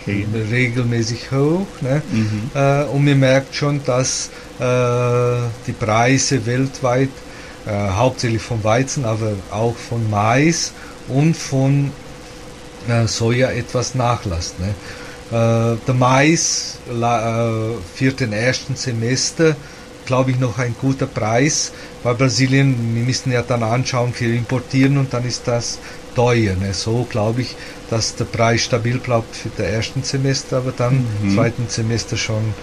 [0.03, 0.27] okay.
[0.51, 1.67] regelmäßig hoch.
[1.81, 2.03] Ne?
[2.11, 2.51] Mhm.
[2.55, 4.63] Äh, und man merkt schon, dass äh,
[5.67, 7.11] die Preise weltweit,
[7.67, 10.73] äh, hauptsächlich von Weizen, aber auch von Mais
[11.09, 11.91] und von
[12.89, 14.55] äh, Soja etwas nachlässt.
[14.61, 14.69] Ne?
[15.31, 16.79] Äh, der Mais
[17.95, 19.57] für den ersten Semester
[20.07, 24.97] glaube ich, noch ein guter Preis, weil Brasilien, wir müssen ja dann anschauen, für importieren
[24.97, 25.79] und dann ist das
[26.15, 26.57] teuer.
[26.57, 26.73] Ne?
[26.73, 27.57] So glaube ich,
[27.91, 31.35] dass der Preis stabil bleibt für das erste Semester, aber dann im mhm.
[31.35, 32.55] zweiten Semester schon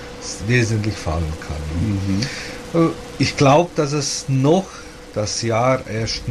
[0.47, 2.81] wesentlich fallen kann.
[2.81, 2.87] Mhm.
[2.87, 4.65] Äh, ich glaube, dass es noch
[5.13, 6.21] das Jahr 1.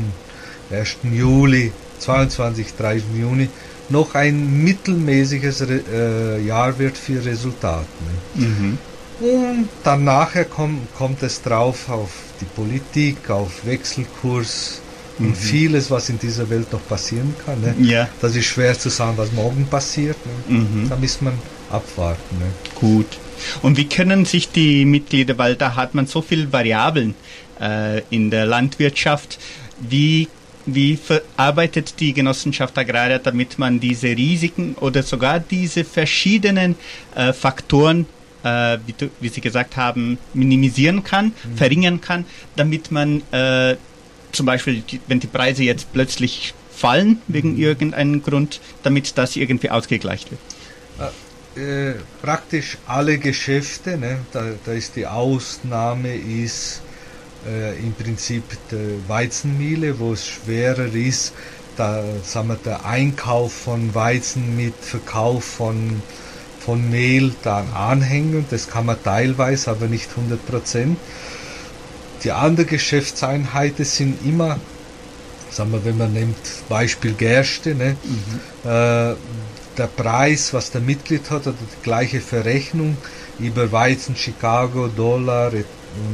[0.70, 0.96] 1.
[1.12, 3.05] Juli 22, 30.
[3.14, 3.48] Juni
[3.88, 7.87] noch ein mittelmäßiges äh, Jahr wird für Resultate.
[8.35, 8.46] Ne?
[8.46, 8.79] Mhm.
[9.22, 14.80] Und dann nachher kommt, kommt es drauf auf die Politik, auf Wechselkurs
[15.20, 15.35] und mhm.
[15.35, 17.61] vieles, was in dieser Welt noch passieren kann.
[17.61, 17.74] Ne?
[17.80, 18.08] Ja.
[18.20, 20.16] Das ist schwer zu sagen, was morgen passiert.
[20.48, 20.58] Ne?
[20.58, 20.88] Mhm.
[20.88, 21.35] Da muss man
[21.70, 22.38] abwarten.
[22.38, 22.46] Ne?
[22.74, 23.06] Gut.
[23.62, 27.14] Und wie können sich die Mitglieder, weil da hat man so viele Variablen
[27.61, 29.38] äh, in der Landwirtschaft,
[29.78, 30.28] wie
[30.64, 36.76] wie verarbeitet die Genossenschaft Agraria, damit man diese Risiken oder sogar diese verschiedenen
[37.16, 38.06] äh, Faktoren
[38.42, 41.57] äh, wie, du, wie, Sie gesagt haben, minimisieren kann, mhm.
[41.57, 42.24] verringern kann,
[42.57, 43.76] damit man äh,
[44.33, 47.62] zum Beispiel, wenn die Preise jetzt plötzlich fallen wegen mhm.
[47.62, 50.40] irgendeinem Grund, damit das irgendwie ausgegleicht wird.
[51.57, 56.81] Äh, äh, praktisch alle Geschäfte, ne, da, da ist die Ausnahme ist
[57.46, 61.35] äh, im Prinzip die Weizenmühle, wo es schwerer ist,
[61.76, 66.02] da sagen wir, der Einkauf von Weizen mit Verkauf von
[66.64, 68.44] von Mehl dann anhängen.
[68.51, 70.98] Das kann man teilweise, aber nicht 100 Prozent.
[72.25, 74.59] Die anderen Geschäftseinheiten sind immer,
[75.51, 76.37] sagen wir, wenn man nimmt
[76.68, 78.70] Beispiel Gerste, ne, mhm.
[78.70, 79.14] äh,
[79.79, 82.96] der Preis, was der Mitglied hat, oder die gleiche Verrechnung,
[83.38, 85.53] über Weizen, Chicago, Dollar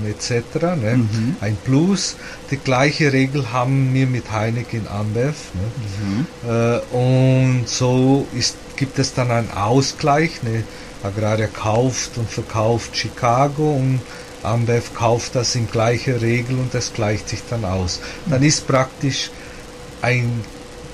[0.06, 0.32] etc.
[0.80, 0.96] Ne?
[0.96, 1.36] Mhm.
[1.40, 2.16] Ein Plus.
[2.50, 5.36] Die gleiche Regel haben wir mit Heineken Ambev.
[5.54, 5.70] Ne?
[6.00, 6.26] Mhm.
[6.50, 10.42] Äh, und so ist, gibt es dann einen Ausgleich.
[10.42, 10.64] Ne?
[11.02, 14.00] Agraria kauft und verkauft Chicago und
[14.42, 18.00] Ambev kauft das in gleicher Regel und das gleicht sich dann aus.
[18.26, 19.30] Dann ist praktisch
[20.00, 20.44] ein,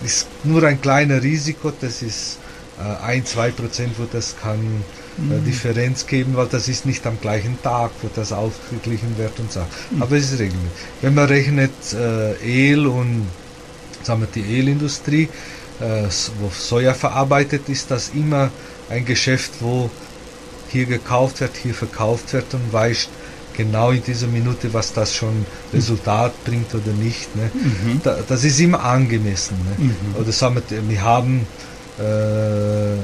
[0.03, 2.39] ist nur ein kleiner Risiko, das ist
[2.79, 4.83] äh, ein, zwei Prozent, wo das kann
[5.19, 5.45] äh, mhm.
[5.45, 9.61] Differenz geben, weil das ist nicht am gleichen Tag, wo das ausgeglichen wird und so.
[9.91, 10.03] Mhm.
[10.03, 10.71] Aber es ist regelmäßig.
[11.03, 13.27] Wenn man rechnet äh, El und
[14.03, 15.29] sagen wir, die Ölindustrie,
[16.39, 18.51] wo Soja verarbeitet, ist das immer
[18.89, 19.91] ein Geschäft, wo
[20.69, 23.09] hier gekauft wird, hier verkauft wird und weiß
[23.57, 27.35] genau in dieser Minute, was das schon Resultat bringt oder nicht.
[27.37, 27.51] Ne?
[27.55, 28.01] Mhm.
[28.03, 29.57] Da, das ist immer angemessen.
[29.65, 29.87] Ne?
[29.87, 30.21] Mhm.
[30.21, 31.47] Oder sagen wir, wir haben
[31.99, 32.99] äh, äh,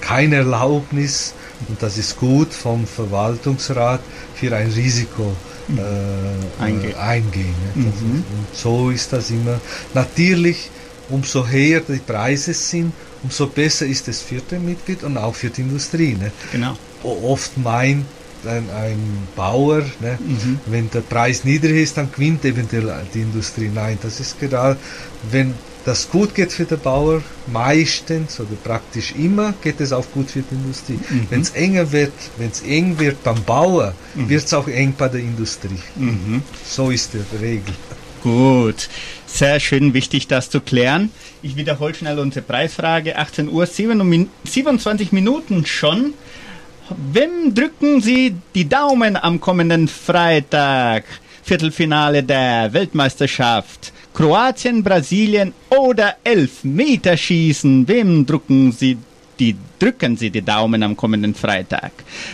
[0.00, 1.34] keine Erlaubnis,
[1.68, 4.00] und das ist gut vom Verwaltungsrat,
[4.34, 5.34] für ein Risiko
[5.68, 5.78] mhm.
[5.78, 7.54] äh, Einge eingehen.
[7.74, 7.82] Ne?
[7.84, 7.90] Mhm.
[8.16, 9.60] Und so ist das immer.
[9.94, 10.70] Natürlich,
[11.08, 12.92] umso höher die Preise sind,
[13.22, 16.14] umso besser ist es für den Mitglied und auch für die Industrie.
[16.14, 16.30] Ne?
[16.52, 16.76] Genau.
[17.02, 18.04] Oft meint
[18.46, 20.18] ein, ein Bauer, ne?
[20.20, 20.60] Mhm.
[20.66, 23.70] wenn der Preis niedrig ist, dann gewinnt eventuell die Industrie.
[23.72, 24.76] Nein, das ist gerade,
[25.30, 30.30] wenn das gut geht für den Bauer, meistens oder praktisch immer geht es auch gut
[30.30, 30.98] für die Industrie.
[31.08, 31.26] Mhm.
[31.30, 34.28] Wenn es enger wird, wenn es eng wird beim Bauer, mhm.
[34.28, 35.80] wird es auch eng bei der Industrie.
[35.96, 36.42] Mhm.
[36.68, 37.74] So ist die Regel.
[38.22, 38.88] Gut,
[39.26, 41.10] sehr schön, wichtig das zu klären.
[41.42, 43.16] Ich wiederhole schnell unsere Preisfrage.
[43.16, 46.14] 18 Uhr, 27 Minuten schon.
[47.12, 51.04] Wem drücken Sie die Daumen am kommenden Freitag?
[51.42, 53.92] Viertelfinale der Weltmeisterschaft.
[54.14, 57.86] Kroatien, Brasilien oder Elfmeterschießen.
[57.86, 58.98] Wem drücken Sie
[59.38, 61.92] die drücken Sie die Daumen am kommenden Freitag.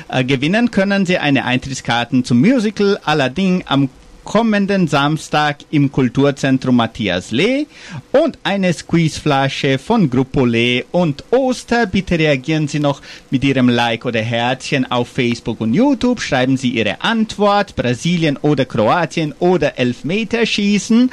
[0.08, 3.90] Äh, gewinnen können Sie eine Eintrittskarten zum Musical Aladdin am
[4.24, 7.66] kommenden Samstag im Kulturzentrum Matthias Lee
[8.12, 11.86] und eine Squeezeflasche von Gruppo Lee und Oster.
[11.86, 16.20] Bitte reagieren Sie noch mit Ihrem Like oder Herzchen auf Facebook und YouTube.
[16.20, 21.10] Schreiben Sie Ihre Antwort, Brasilien oder Kroatien oder Elfmeterschießen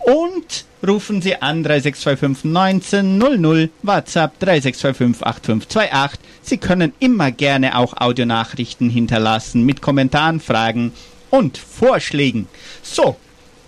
[0.00, 6.20] und rufen Sie an 3625 1900 WhatsApp 3625 8528.
[6.42, 10.92] Sie können immer gerne auch Audionachrichten hinterlassen mit Kommentaren, Fragen
[11.34, 12.46] und Vorschlägen.
[12.82, 13.16] So,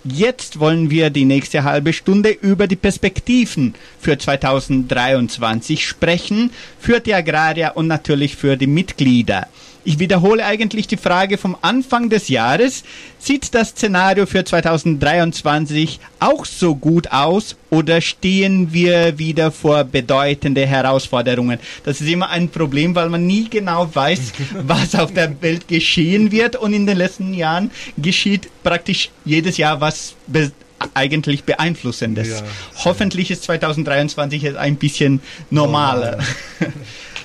[0.05, 7.13] jetzt wollen wir die nächste halbe Stunde über die Perspektiven für 2023 sprechen, für die
[7.13, 9.49] Agrarier und natürlich für die Mitglieder.
[9.87, 12.83] Ich wiederhole eigentlich die Frage vom Anfang des Jahres.
[13.21, 20.67] Sieht das Szenario für 2023 auch so gut aus oder stehen wir wieder vor bedeutende
[20.67, 21.61] Herausforderungen?
[21.85, 24.33] Das ist immer ein Problem, weil man nie genau weiß,
[24.67, 29.81] was auf der Welt geschehen wird und in den letzten Jahren geschieht praktisch jedes Jahr
[29.81, 30.51] was be
[30.95, 32.29] eigentlich beeinflussendes.
[32.29, 32.43] Ja,
[32.85, 36.19] Hoffentlich ist 2023 jetzt ein bisschen normaler.
[36.19, 36.25] Normal.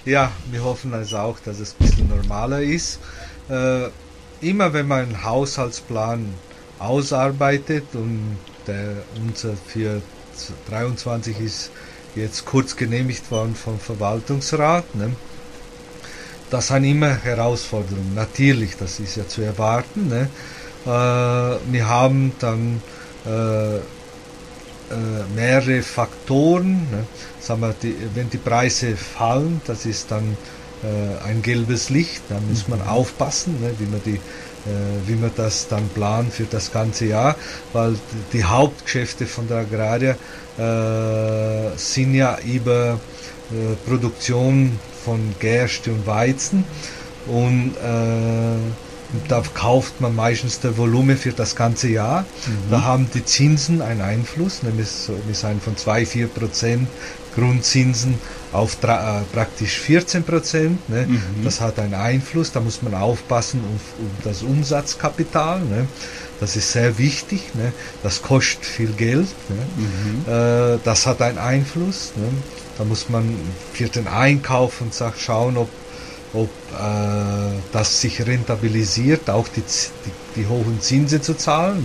[0.04, 3.00] Ja, wir hoffen also auch, dass es ein bisschen normaler ist.
[3.50, 3.90] Äh,
[4.42, 6.34] immer wenn man einen Haushaltsplan
[6.80, 10.02] ausarbeitet und der unser für
[10.70, 11.70] 23 ist
[12.16, 14.96] jetzt kurz genehmigt worden vom Verwaltungsrat.
[14.96, 15.12] Ne?
[16.50, 18.14] Das sind immer Herausforderungen.
[18.16, 20.08] Natürlich, das ist ja zu erwarten.
[20.08, 20.30] Ne?
[20.86, 22.82] Äh, wir haben dann
[23.28, 23.82] äh, äh,
[25.36, 26.88] mehrere Faktoren.
[26.92, 27.06] Ne?
[27.42, 30.38] Sagen wir, die, wenn die Preise fallen, das ist dann
[30.84, 32.88] äh, ein gelbes Licht, da muss man mhm.
[32.88, 33.72] aufpassen, ne?
[33.80, 37.36] wie, man die, äh, wie man das dann plant für das ganze Jahr,
[37.74, 37.96] weil
[38.34, 40.16] die Hauptgeschäfte von der Agraria
[40.58, 43.00] äh, sind ja über
[43.52, 46.64] äh, Produktion von Gerste und Weizen
[47.28, 52.22] und äh, da kauft man meistens das Volumen für das ganze Jahr.
[52.22, 52.72] Mhm.
[52.72, 54.88] Da haben die Zinsen einen Einfluss, nämlich
[55.28, 56.88] wir sind von 2-4 Prozent
[57.36, 58.16] Grundzinsen
[58.52, 60.90] auf äh, praktisch 14 Prozent.
[60.90, 61.08] Ne?
[61.08, 61.44] Mhm.
[61.44, 65.62] Das hat einen Einfluss, da muss man aufpassen um, um das Umsatzkapital.
[65.62, 65.88] Ne?
[66.40, 67.72] Das ist sehr wichtig, ne?
[68.04, 69.28] das kostet viel Geld.
[69.50, 69.56] Ne?
[69.78, 70.76] Mhm.
[70.76, 72.12] Äh, das hat einen Einfluss.
[72.16, 72.28] Ne?
[72.78, 73.36] Da muss man
[73.74, 75.70] für den Einkauf und sagt, schauen, ob
[76.34, 81.84] ob äh, das sich rentabilisiert, auch die, die, die hohen Zinsen zu zahlen.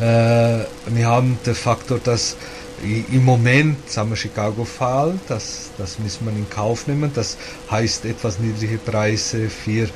[0.00, 0.66] Ne?
[0.86, 2.36] Äh, wir haben den Faktor, dass
[2.84, 7.10] im Moment, sagen wir Chicago Fall, das, das muss man in Kauf nehmen.
[7.14, 7.36] Das
[7.70, 9.88] heißt etwas niedrige Preise für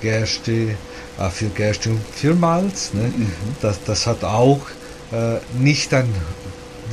[0.00, 0.76] Gerste,
[1.18, 2.92] äh, für Gerste und für Malz.
[2.94, 3.12] Ne?
[3.16, 3.30] Mhm.
[3.60, 4.60] Das, das hat auch
[5.12, 6.14] äh, nicht einen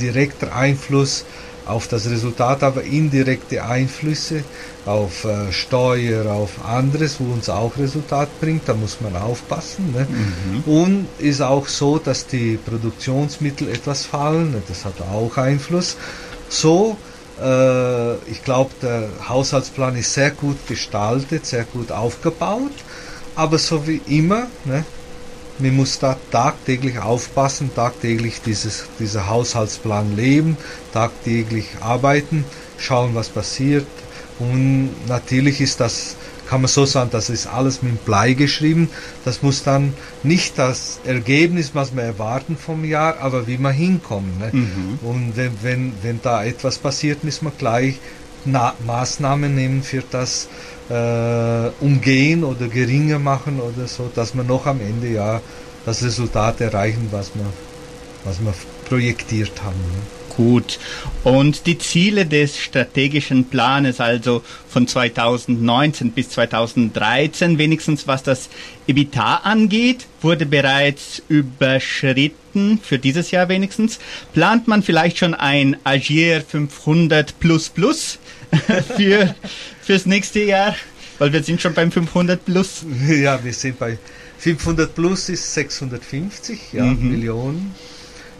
[0.00, 1.24] direkten Einfluss
[1.66, 4.44] auf das Resultat, aber indirekte Einflüsse
[4.86, 9.92] auf äh, Steuer, auf anderes, wo uns auch Resultat bringt, da muss man aufpassen.
[9.92, 10.06] Ne?
[10.08, 10.72] Mhm.
[10.72, 14.62] Und ist auch so, dass die Produktionsmittel etwas fallen, ne?
[14.68, 15.96] das hat auch Einfluss.
[16.48, 16.96] So,
[17.42, 22.72] äh, ich glaube, der Haushaltsplan ist sehr gut gestaltet, sehr gut aufgebaut,
[23.34, 24.84] aber so wie immer, ne?
[25.58, 30.56] Man muss da tagtäglich aufpassen, tagtäglich dieses, dieser Haushaltsplan leben,
[30.92, 32.44] tagtäglich arbeiten,
[32.78, 33.86] schauen, was passiert.
[34.38, 36.16] Und natürlich ist das,
[36.48, 38.90] kann man so sagen, das ist alles mit Blei geschrieben.
[39.24, 44.40] Das muss dann nicht das Ergebnis, was wir erwarten vom Jahr, aber wie man hinkommt.
[44.40, 44.50] Ne?
[44.52, 44.98] Mhm.
[45.02, 48.00] Und wenn, wenn, wenn da etwas passiert, müssen wir gleich
[48.44, 50.48] Na Maßnahmen nehmen für das
[50.90, 55.40] äh, umgehen oder geringer machen oder so, dass wir noch am Ende ja
[55.86, 57.46] das Resultat erreichen, was wir,
[58.24, 58.54] was wir
[58.88, 59.80] projektiert haben.
[59.80, 60.13] Ne?
[60.28, 60.78] Gut.
[61.22, 68.48] Und die Ziele des strategischen Planes, also von 2019 bis 2013, wenigstens was das
[68.86, 73.98] EBITDA angeht, wurde bereits überschritten, für dieses Jahr wenigstens.
[74.32, 78.18] Plant man vielleicht schon ein Agir 500 plus plus
[78.96, 79.34] für,
[79.82, 80.74] fürs nächste Jahr?
[81.18, 82.84] Weil wir sind schon beim 500 plus.
[83.08, 83.98] Ja, wir sind bei
[84.38, 87.10] 500 plus ist 650 ja, mhm.
[87.10, 87.74] Millionen.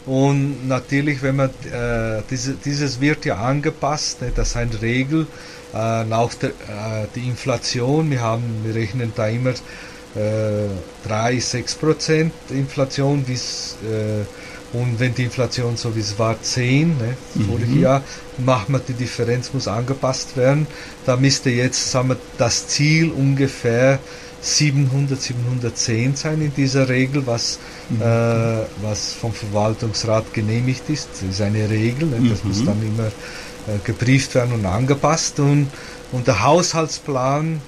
[0.07, 5.27] Und natürlich, wenn man äh, diese, dieses wird ja angepasst, ne, das ist eine Regel,
[5.73, 8.11] äh, auch der, äh, die Inflation.
[8.11, 10.69] Wir haben, wir rechnen da immer äh,
[11.09, 16.99] 3, 6 Prozent Inflation, bis, äh, und wenn die Inflation so wie es war 10,
[16.99, 17.45] ne, mhm.
[17.47, 18.03] voriges Jahr,
[18.39, 20.67] macht man die Differenz muss angepasst werden.
[21.07, 24.01] Da müsste jetzt sagen wir, das Ziel ungefähr
[24.45, 28.03] 700, 710 sein in dieser Regel, was, mhm.
[28.03, 28.05] äh,
[28.83, 31.09] was vom Verwaltungsrat genehmigt ist.
[31.13, 32.29] Das ist eine Regel, ne?
[32.29, 32.51] das mhm.
[32.51, 35.41] muss dann immer äh, gebrieft werden und angepasst.
[35.41, 35.69] Und,
[36.13, 37.63] und der Haushaltsplan,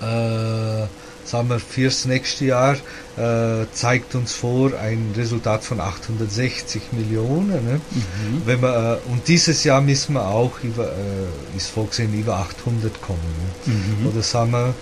[0.00, 0.86] äh,
[1.24, 2.76] sagen wir, fürs nächste Jahr
[3.16, 7.64] äh, zeigt uns vor ein Resultat von 860 Millionen.
[7.64, 7.80] Ne?
[7.90, 8.42] Mhm.
[8.44, 13.00] Wenn wir, äh, und dieses Jahr müssen wir auch über, äh, ist vorgesehen, über 800
[13.00, 13.20] kommen.
[13.66, 13.74] Ne?
[13.74, 14.08] Mhm.
[14.08, 14.74] Oder sagen wir,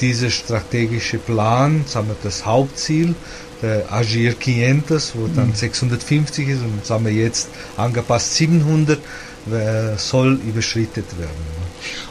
[0.00, 3.14] dieser strategische Plan, sagen wir, das Hauptziel,
[3.62, 6.52] der Agir 500, wo dann 650 mhm.
[6.52, 11.30] ist und sagen wir jetzt angepasst 700, äh, soll überschritten werden.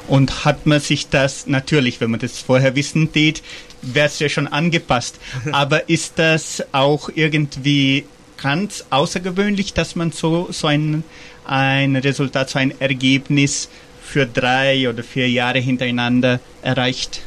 [0.07, 3.43] Und hat man sich das natürlich, wenn man das vorher wissen tät,
[3.81, 5.19] wäre es ja schon angepasst.
[5.51, 8.05] Aber ist das auch irgendwie
[8.41, 11.03] ganz außergewöhnlich, dass man so, so ein,
[11.45, 13.69] ein Resultat, so ein Ergebnis
[14.05, 17.21] für drei oder vier Jahre hintereinander erreicht?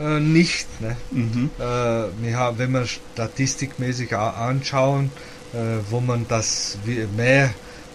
[0.00, 0.66] Äh, nicht.
[0.80, 0.96] Ne?
[1.10, 1.50] Mhm.
[1.58, 5.10] Äh, wir haben, wenn wir statistikmäßig anschauen,
[5.52, 6.78] äh, wo man das
[7.16, 7.50] mehr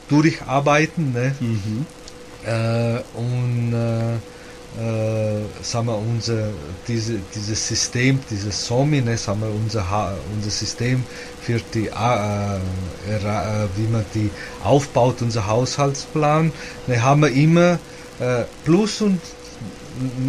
[0.09, 1.35] durcharbeiten ne?
[1.39, 1.85] Mhm.
[2.45, 4.15] Äh, und äh,
[4.75, 6.49] äh, sagen wir, unser,
[6.87, 11.03] diese, dieses System, dieses SOMI, ne, sagen wir, unser, unser System
[11.41, 11.89] für die,
[13.75, 14.31] wie man die
[14.63, 16.51] aufbaut, unser Haushaltsplan,
[16.87, 17.77] ne, haben wir immer
[18.19, 19.19] äh, Plus und,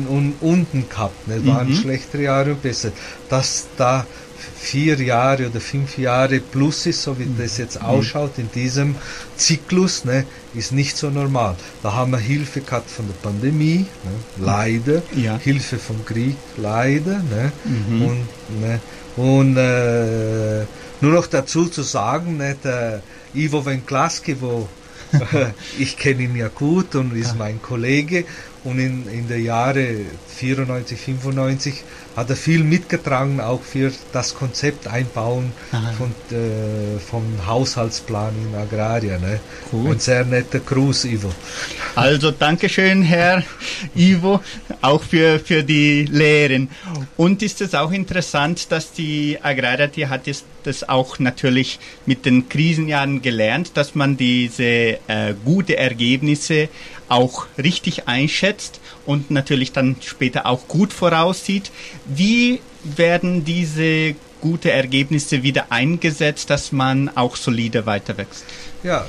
[0.08, 1.28] und unten gehabt.
[1.28, 1.44] Ne?
[1.46, 1.74] Waren mhm.
[1.74, 2.90] schlechtere Jahre und besser.
[3.28, 4.06] Dass da
[4.64, 7.38] vier Jahre oder fünf Jahre plus ist, so wie mhm.
[7.38, 8.96] das jetzt ausschaut in diesem
[9.36, 11.56] Zyklus, ne, ist nicht so normal.
[11.82, 15.38] Da haben wir Hilfe gehabt von der Pandemie, ne, leider, ja.
[15.38, 18.02] Hilfe vom Krieg, leider, ne, mhm.
[18.02, 18.80] und, ne,
[19.16, 20.64] und äh,
[21.00, 23.02] nur noch dazu zu sagen, ne, der
[23.34, 24.68] Ivo Venklaski, wo
[25.78, 28.24] ich kenne ihn ja gut und ist mein Kollege
[28.64, 29.86] und in, in der Jahre
[30.36, 31.84] 94, 95
[32.16, 35.52] hat er viel mitgetragen, auch für das Konzept Einbauen
[35.98, 39.18] von, äh, vom Haushaltsplan in Agraria.
[39.18, 39.40] Ne?
[39.72, 41.30] Ein sehr netter Gruß, Ivo.
[41.94, 43.42] Also Dankeschön, Herr
[43.94, 44.40] Ivo,
[44.80, 46.70] auch für, für die Lehren.
[47.16, 52.24] Und ist es auch interessant, dass die Agraria, die hat jetzt das auch natürlich mit
[52.24, 54.98] den Krisenjahren gelernt, dass man diese äh,
[55.44, 56.68] gute Ergebnisse
[57.08, 61.70] auch richtig einschätzt und natürlich dann später auch gut voraussieht.
[62.06, 68.44] Wie werden diese gute Ergebnisse wieder eingesetzt, dass man auch solide weiter wächst?
[68.82, 69.06] Ja,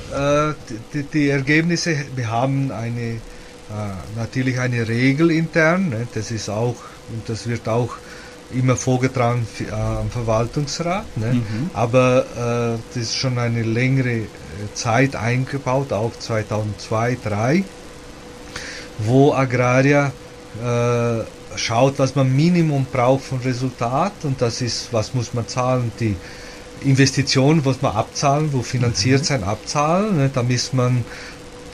[0.50, 0.54] äh,
[0.94, 3.18] die, die, Ergebnisse, wir haben eine äh,
[4.16, 6.08] natürlich eine Regel intern, ne?
[6.14, 6.76] das ist auch
[7.10, 7.96] und das wird auch
[8.54, 11.34] immer vorgetragen äh, am Verwaltungsrat, ne?
[11.34, 11.70] Mhm.
[11.74, 14.26] aber äh, das ist schon eine längere äh,
[14.74, 17.64] Zeit eingebaut, auch 2002, 2003
[18.98, 20.12] wo Agraria
[20.62, 21.24] äh,
[21.56, 24.12] schaut, was man Minimum braucht von Resultat.
[24.22, 26.16] Und das ist, was muss man zahlen, die
[26.82, 31.04] Investitionen, was man abzahlen, wo finanziert sein abzahlen, ne, da muss man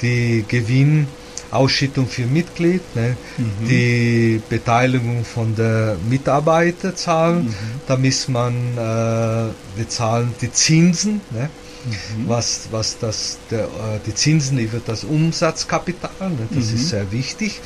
[0.00, 3.68] die Gewinnausschüttung für Mitglied, ne, mhm.
[3.68, 7.54] die Beteiligung von der Mitarbeiter zahlen, mhm.
[7.86, 11.50] da muss man äh, bezahlen die Zinsen, ne,
[11.84, 12.28] mhm.
[12.28, 17.60] was, was das, der, äh, die Zinsen über das Umsatzkapital, ne, das ist sehr wichtig.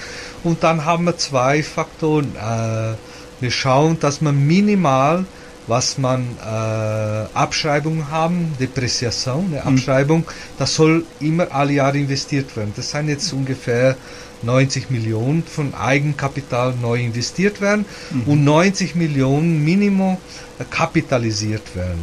[0.45, 2.35] Und dann haben wir zwei Faktoren.
[2.37, 2.95] Äh,
[3.41, 5.27] wir schauen, dass man minimal
[5.67, 9.79] was man äh, Abschreibungen haben, Depreciation, eine mhm.
[9.79, 10.25] Abschreibung,
[10.59, 12.73] das soll immer alle Jahre investiert werden.
[12.77, 13.97] Das sind jetzt ungefähr
[14.43, 18.23] 90 Millionen von Eigenkapital neu investiert werden mhm.
[18.27, 20.19] und 90 Millionen Minimum
[20.59, 22.01] äh, kapitalisiert werden.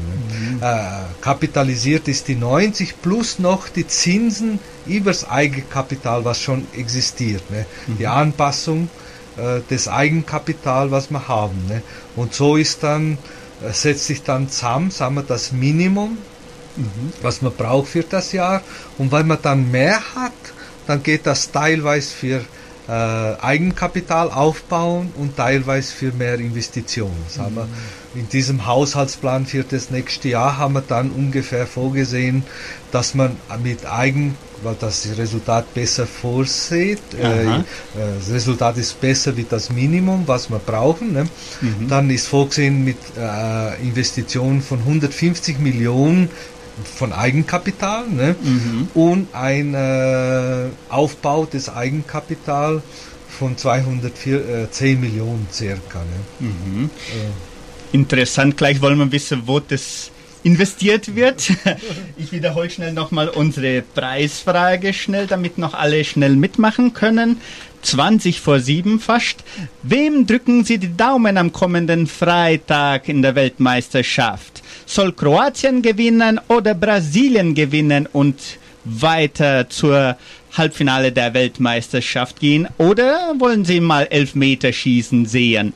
[0.55, 0.61] Mhm.
[0.61, 0.77] Äh,
[1.21, 7.49] kapitalisiert ist die 90 plus noch die Zinsen übers Eigenkapital, was schon existiert.
[7.51, 7.65] Ne?
[7.87, 7.97] Mhm.
[7.99, 8.89] Die Anpassung
[9.37, 11.65] äh, des Eigenkapital, was wir haben.
[11.67, 11.81] Ne?
[12.15, 13.17] Und so ist dann
[13.71, 16.17] setzt sich dann zusammen, sagen wir das Minimum,
[16.75, 17.13] mhm.
[17.21, 18.61] was man braucht für das Jahr.
[18.97, 20.33] Und wenn man dann mehr hat,
[20.87, 22.41] dann geht das teilweise für
[22.87, 27.15] äh, Eigenkapital aufbauen und teilweise für mehr Investitionen.
[27.37, 27.55] Mhm.
[27.55, 27.67] Wir,
[28.15, 32.43] in diesem Haushaltsplan für das nächste Jahr haben wir dann ungefähr vorgesehen,
[32.91, 36.99] dass man mit Eigenkapital das Resultat besser vorsieht.
[37.19, 37.63] Äh, äh,
[38.19, 41.13] das Resultat ist besser wie das Minimum, was wir brauchen.
[41.13, 41.27] Ne?
[41.61, 41.87] Mhm.
[41.89, 46.29] Dann ist vorgesehen mit äh, Investitionen von 150 Millionen
[46.97, 48.35] von Eigenkapital ne?
[48.41, 48.87] Mhm.
[48.93, 52.81] und ein äh, Aufbau des Eigenkapital
[53.29, 55.99] von 210 Millionen circa.
[55.99, 56.47] Ne?
[56.47, 56.89] Mhm.
[57.91, 60.09] Interessant, gleich wollen wir wissen, wo das
[60.43, 61.51] investiert wird.
[62.17, 67.41] Ich wiederhole schnell nochmal unsere Preisfrage schnell, damit noch alle schnell mitmachen können.
[67.81, 69.43] 20 vor 7 fast.
[69.83, 74.63] Wem drücken Sie die Daumen am kommenden Freitag in der Weltmeisterschaft?
[74.85, 78.35] Soll Kroatien gewinnen oder Brasilien gewinnen und
[78.85, 80.17] weiter zur
[80.53, 82.67] Halbfinale der Weltmeisterschaft gehen?
[82.77, 85.73] Oder wollen Sie mal Elfmeterschießen sehen?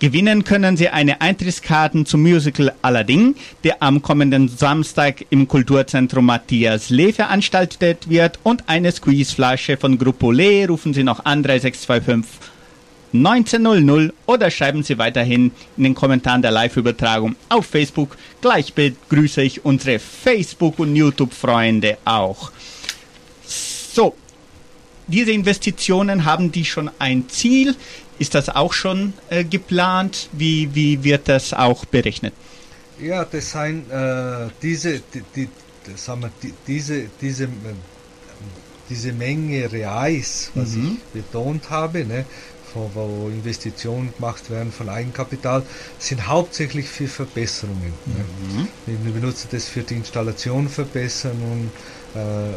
[0.00, 3.34] Gewinnen können Sie eine Eintrittskarten zum Musical Aladdin,
[3.64, 10.30] der am kommenden Samstag im Kulturzentrum Matthias Lee veranstaltet wird und eine Squeezeflasche von Gruppo
[10.30, 10.66] Lee.
[10.66, 12.48] Rufen Sie noch an 3625
[13.12, 18.16] 1900 oder schreiben Sie weiterhin in den Kommentaren der Live-Übertragung auf Facebook.
[18.40, 22.52] Gleich begrüße ich unsere Facebook- und YouTube-Freunde auch.
[23.44, 24.14] So,
[25.08, 27.74] diese Investitionen haben die schon ein Ziel.
[28.18, 30.28] Ist das auch schon äh, geplant?
[30.32, 32.34] Wie, wie wird das auch berechnet?
[33.00, 35.48] Ja, das sind äh, diese, die, die,
[35.94, 37.48] sagen wir, die, diese, diese, äh,
[38.90, 40.98] diese Menge Reais, was mhm.
[41.14, 42.24] ich betont habe, ne,
[42.74, 45.62] wo Investitionen gemacht werden von Eigenkapital,
[45.98, 47.92] sind hauptsächlich für Verbesserungen.
[48.06, 48.24] Ne.
[48.52, 48.68] Mhm.
[48.86, 48.98] Ne.
[49.04, 51.70] Wir benutzen das für die Installation verbessern und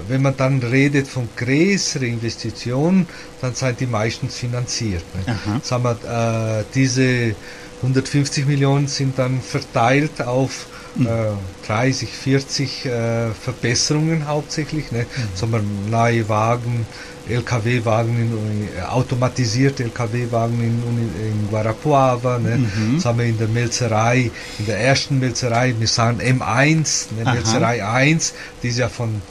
[0.07, 3.07] wenn man dann redet von größeren Investitionen,
[3.41, 5.03] dann sind die meistens finanziert.
[5.13, 5.35] Ne?
[5.61, 7.35] Sagen wir, äh, diese
[7.81, 11.07] 150 Millionen sind dann verteilt auf mhm.
[11.07, 14.91] äh, 30, 40 äh, Verbesserungen hauptsächlich.
[14.91, 14.99] Ne?
[14.99, 15.35] Mhm.
[15.35, 16.85] Sagen wir, neue Wagen,
[17.29, 22.57] LKW-Wagen, äh, automatisierte LKW-Wagen in, in Guarapuava, ne?
[22.57, 22.95] Mhm.
[22.95, 27.31] das haben wir in der Melzerei, in der ersten Melzerei, wir sagen M1, ne?
[27.31, 28.33] Melzerei 1,
[28.63, 29.21] die ist ja von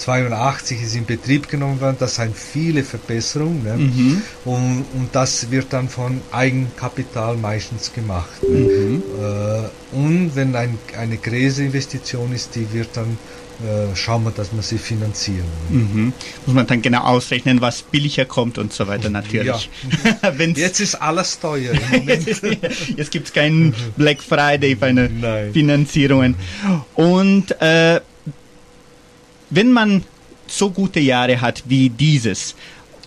[0.00, 1.96] 82 ist in Betrieb genommen worden.
[1.98, 3.62] Das sind viele Verbesserungen.
[3.62, 3.76] Ne?
[3.76, 4.22] Mhm.
[4.44, 8.42] Und, und, das wird dann von Eigenkapital meistens gemacht.
[8.42, 8.58] Ne?
[8.58, 9.02] Mhm.
[9.20, 13.18] Äh, und wenn ein, eine größere Investition ist, die wird dann
[13.62, 15.44] äh, schauen wir, dass wir sie finanzieren.
[15.68, 16.12] Mhm.
[16.46, 19.68] Muss man dann genau ausrechnen, was billiger kommt und so weiter natürlich.
[20.22, 20.30] Ja.
[20.32, 22.26] Jetzt ist alles teuer Moment.
[22.96, 25.52] Jetzt gibt es keinen Black Friday für eine Nein.
[25.52, 26.36] Finanzierungen.
[26.94, 28.00] Und äh,
[29.50, 30.04] wenn man
[30.46, 32.54] so gute Jahre hat wie dieses,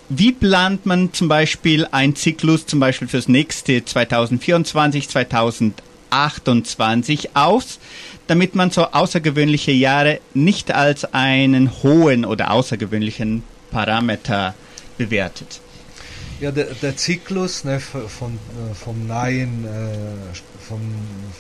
[0.10, 7.80] wie plant man zum Beispiel einen Zyklus zum Beispiel fürs nächste 2024, 2028 aus,
[8.28, 14.56] damit man so außergewöhnliche Jahre nicht als einen hohen oder außergewöhnlichen Parameter
[14.98, 15.60] bewertet?
[16.40, 20.36] Ja, der, der Zyklus ne, von, äh, vom neuen, äh,
[20.68, 20.82] von,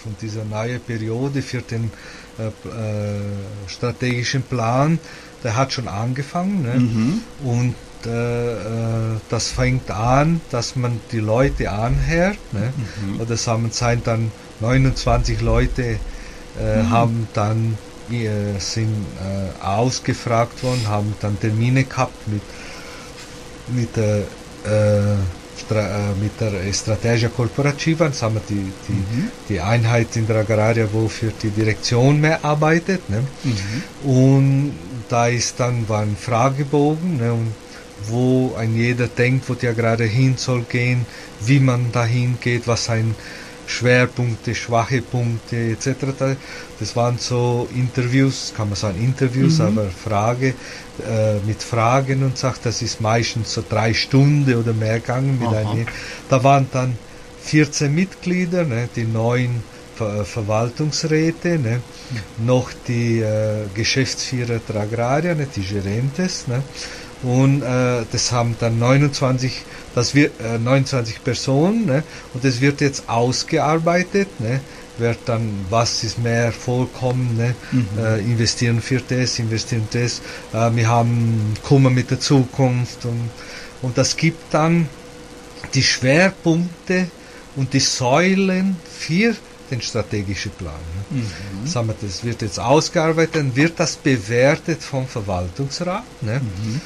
[0.01, 1.91] von dieser neuen Periode für den
[2.39, 3.21] äh, äh,
[3.67, 4.99] strategischen Plan,
[5.43, 6.63] der hat schon angefangen.
[6.63, 6.79] Ne?
[6.79, 7.21] Mhm.
[7.43, 7.75] Und
[8.05, 12.39] äh, äh, das fängt an, dass man die Leute anhört.
[12.51, 12.73] Ne?
[13.01, 13.21] Mhm.
[13.21, 14.31] Oder sagen wir, dann
[14.61, 15.99] 29 Leute
[16.59, 16.89] äh, mhm.
[16.89, 17.77] haben dann
[18.59, 19.05] sind
[19.63, 22.41] ausgefragt worden, haben dann Termine gehabt mit
[23.69, 24.23] mit der
[26.21, 29.31] mit der Strategia Corporativa, haben wir die, die, mhm.
[29.49, 33.09] die Einheit in der Agraria, wo für die Direktion mehr arbeitet.
[33.09, 33.23] Ne?
[33.43, 34.09] Mhm.
[34.09, 34.73] Und
[35.09, 37.33] da ist dann war ein Fragebogen, ne?
[37.33, 37.53] und
[38.07, 41.05] wo ein jeder denkt, wo die Agraria hin soll gehen,
[41.41, 43.15] wie man dahin geht, was ein
[43.67, 46.37] Schwerpunkte, schwache Punkte etc.
[46.79, 49.65] Das waren so Interviews, kann man sagen Interviews, mhm.
[49.65, 50.49] aber Frage
[51.07, 55.49] äh, mit Fragen und sagt, das ist meistens so drei Stunden oder mehr gegangen mit
[55.49, 55.85] einer.
[56.29, 56.97] Da waren dann
[57.43, 59.63] 14 Mitglieder, ne, die neun
[59.95, 61.81] Ver Verwaltungsräte, ne,
[62.39, 62.45] mhm.
[62.47, 66.63] noch die äh, Geschäftsführer der Agraria, ne, die Gerentes, ne,
[67.23, 69.63] und äh, das haben dann 29
[69.95, 72.03] das wird äh, 29 Personen ne?
[72.33, 74.59] und es wird jetzt ausgearbeitet, ne?
[74.97, 77.55] wird dann, was ist mehr vollkommen, ne?
[77.71, 77.87] Mhm.
[77.97, 80.21] Äh, investieren für das, investieren das.
[80.53, 83.29] Äh, wir haben Kummer mit der Zukunft und,
[83.81, 84.87] und das gibt dann
[85.73, 87.07] die Schwerpunkte
[87.55, 89.35] und die Säulen für
[89.71, 90.73] den strategischen Plan.
[91.09, 91.21] Ne?
[91.21, 91.67] Mhm.
[91.67, 96.03] Sagen wir, das wird jetzt ausgearbeitet, dann wird das bewertet vom Verwaltungsrat.
[96.21, 96.39] Ne?
[96.39, 96.81] Mhm.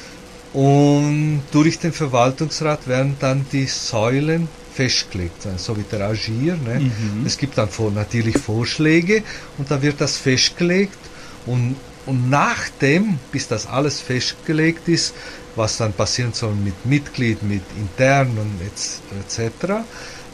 [0.58, 6.56] Und durch den Verwaltungsrat werden dann die Säulen festgelegt, so wie der Agier.
[6.56, 6.80] Ne?
[6.80, 7.24] Mhm.
[7.24, 9.22] Es gibt dann vor, natürlich Vorschläge
[9.56, 10.98] und da wird das festgelegt
[11.46, 15.14] und, und nachdem, bis das alles festgelegt ist,
[15.54, 19.84] was dann passieren soll mit Mitglied, mit intern und etc.,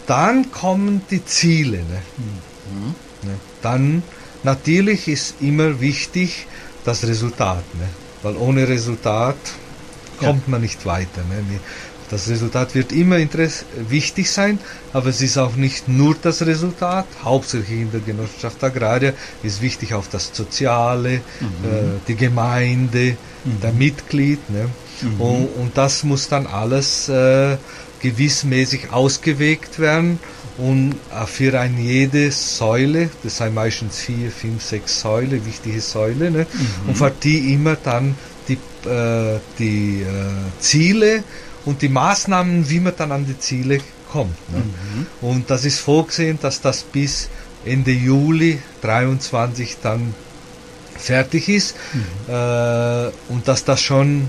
[0.06, 1.78] dann kommen die Ziele.
[1.78, 2.00] Ne?
[2.16, 3.28] Mhm.
[3.28, 3.34] Ne?
[3.60, 4.02] Dann
[4.42, 6.46] natürlich ist immer wichtig
[6.86, 7.88] das Resultat, ne?
[8.22, 9.36] weil ohne Resultat
[10.18, 10.50] kommt ja.
[10.50, 11.22] man nicht weiter.
[11.28, 11.60] Ne?
[12.10, 13.16] Das Resultat wird immer
[13.88, 14.58] wichtig sein,
[14.92, 17.06] aber es ist auch nicht nur das Resultat.
[17.22, 19.12] Hauptsächlich in der Genossenschaft Agraria
[19.42, 21.46] ist wichtig auch das Soziale, mhm.
[21.64, 23.60] äh, die Gemeinde, mhm.
[23.62, 24.38] der Mitglied.
[24.50, 24.68] Ne?
[25.00, 25.20] Mhm.
[25.20, 27.56] Und, und, das muss dann alles äh,
[28.00, 30.20] gewissmäßig ausgewegt werden
[30.58, 36.30] und äh, für eine jede Säule, das sind meistens vier, fünf, sechs Säule, wichtige Säule,
[36.30, 36.46] ne?
[36.52, 36.88] Mhm.
[36.90, 38.14] und für die immer dann
[38.48, 41.24] die, äh, die äh, Ziele
[41.64, 43.80] und die Maßnahmen, wie man dann an die Ziele
[44.10, 44.36] kommt.
[44.52, 44.58] Ne?
[44.58, 45.06] Mhm.
[45.20, 47.28] Und das ist vorgesehen, dass das bis
[47.64, 50.14] Ende Juli 23 dann
[50.96, 52.32] fertig ist mhm.
[52.32, 54.28] äh, und dass das schon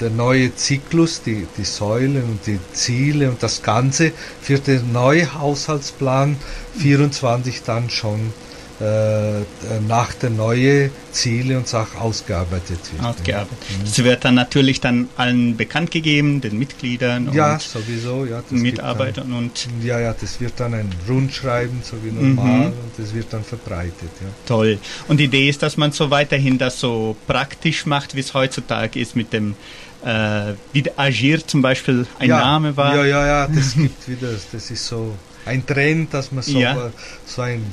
[0.00, 5.40] der neue Zyklus, die, die Säulen und die Ziele und das Ganze für den neuen
[5.40, 6.36] Haushaltsplan
[6.78, 8.32] 24 dann schon
[8.80, 13.04] nach der neue Ziele und Sachen ausgearbeitet wird.
[13.04, 13.58] Ausgearbeitet.
[13.84, 14.04] Es mhm.
[14.04, 19.38] wird dann natürlich dann allen bekannt gegeben, den Mitgliedern ja, und sowieso, ja, Mitarbeitern dann,
[19.38, 22.64] und ja, ja, das wird dann ein Rundschreiben, so wie normal, mhm.
[22.66, 24.10] und das wird dann verbreitet.
[24.20, 24.26] Ja.
[24.46, 24.78] Toll.
[25.06, 28.98] Und die Idee ist, dass man so weiterhin das so praktisch macht, wie es heutzutage
[28.98, 29.54] ist mit dem
[30.04, 32.94] äh, wie Agir zum Beispiel ein ja, Name war.
[32.96, 35.14] Ja, ja, ja, das gibt wieder, das ist so
[35.46, 36.90] ein Trend, dass man so, ja.
[37.24, 37.64] so ein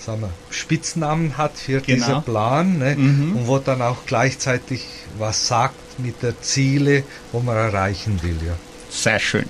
[0.00, 2.06] sagen wir, Spitznamen hat für genau.
[2.06, 2.96] diesen Plan ne?
[2.96, 3.36] mhm.
[3.36, 4.86] und wo dann auch gleichzeitig
[5.18, 8.36] was sagt mit der Ziele, wo man erreichen will.
[8.46, 8.54] Ja.
[8.88, 9.46] Sehr schön.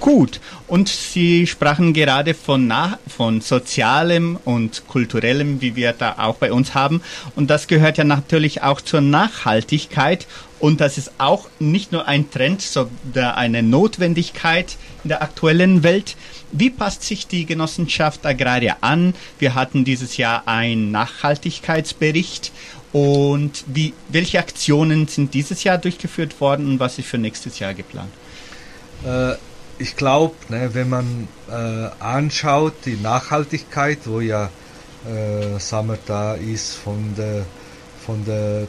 [0.00, 2.72] Gut, und Sie sprachen gerade von,
[3.08, 7.02] von sozialem und kulturellem, wie wir da auch bei uns haben.
[7.34, 10.28] Und das gehört ja natürlich auch zur Nachhaltigkeit.
[10.60, 16.16] Und das ist auch nicht nur ein Trend, sondern eine Notwendigkeit in der aktuellen Welt.
[16.52, 19.14] Wie passt sich die Genossenschaft Agraria an?
[19.38, 22.52] Wir hatten dieses Jahr einen Nachhaltigkeitsbericht.
[22.92, 27.74] Und wie, welche Aktionen sind dieses Jahr durchgeführt worden und was ist für nächstes Jahr
[27.74, 28.10] geplant?
[29.04, 29.34] Äh,
[29.78, 31.52] ich glaube, ne, wenn man äh,
[32.02, 34.50] anschaut, die Nachhaltigkeit, wo ja
[35.06, 37.44] äh, wir, da ist von der,
[38.04, 38.66] von der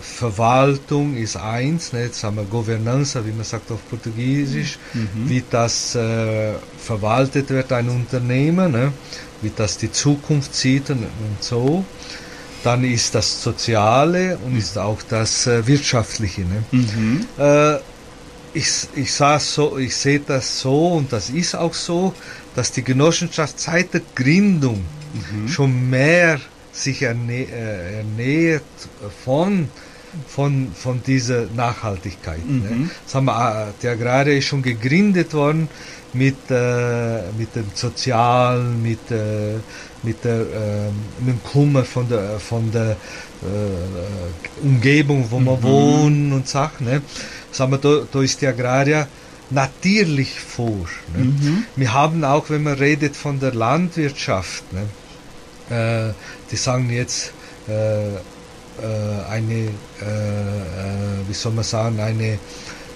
[0.00, 5.28] Verwaltung ist eins, ne, jetzt haben wir Governanza, wie man sagt auf Portugiesisch, mhm.
[5.28, 8.92] wie das äh, verwaltet wird, ein Unternehmen, ne,
[9.42, 11.84] wie das die Zukunft sieht und, und so.
[12.62, 16.42] Dann ist das Soziale und ist auch das äh, Wirtschaftliche.
[16.42, 16.64] Ne.
[16.72, 17.26] Mhm.
[17.38, 17.76] Äh,
[18.52, 22.12] ich, ich, so, ich sehe das so und das ist auch so,
[22.54, 24.84] dass die Genossenschaft seit der Gründung
[25.32, 25.48] mhm.
[25.48, 26.40] schon mehr
[26.72, 28.62] sich erne, äh, ernährt
[29.24, 29.68] von,
[30.26, 32.44] von, von dieser Nachhaltigkeit.
[32.48, 32.70] Ne?
[32.70, 32.82] Mhm.
[32.82, 32.90] Ne?
[33.04, 35.68] Das haben wir, äh, die Agraria ist schon gegründet worden
[36.12, 39.58] mit, äh, mit dem Sozialen, mit, äh,
[40.02, 45.44] mit, der, äh, mit dem Kummer von der, von der äh, Umgebung, wo mhm.
[45.44, 46.86] man wohnt und Sachen.
[46.86, 47.02] Ne?
[47.52, 49.06] sagen wir, da, da ist die Agraria
[49.50, 50.86] natürlich vor.
[51.14, 51.24] Ne?
[51.24, 51.64] Mhm.
[51.76, 54.82] Wir haben auch, wenn man redet von der Landwirtschaft, ne?
[55.70, 56.12] Äh,
[56.50, 57.32] die sagen jetzt
[57.68, 58.18] äh, äh
[59.28, 62.38] eine, äh, wie soll man sagen, eine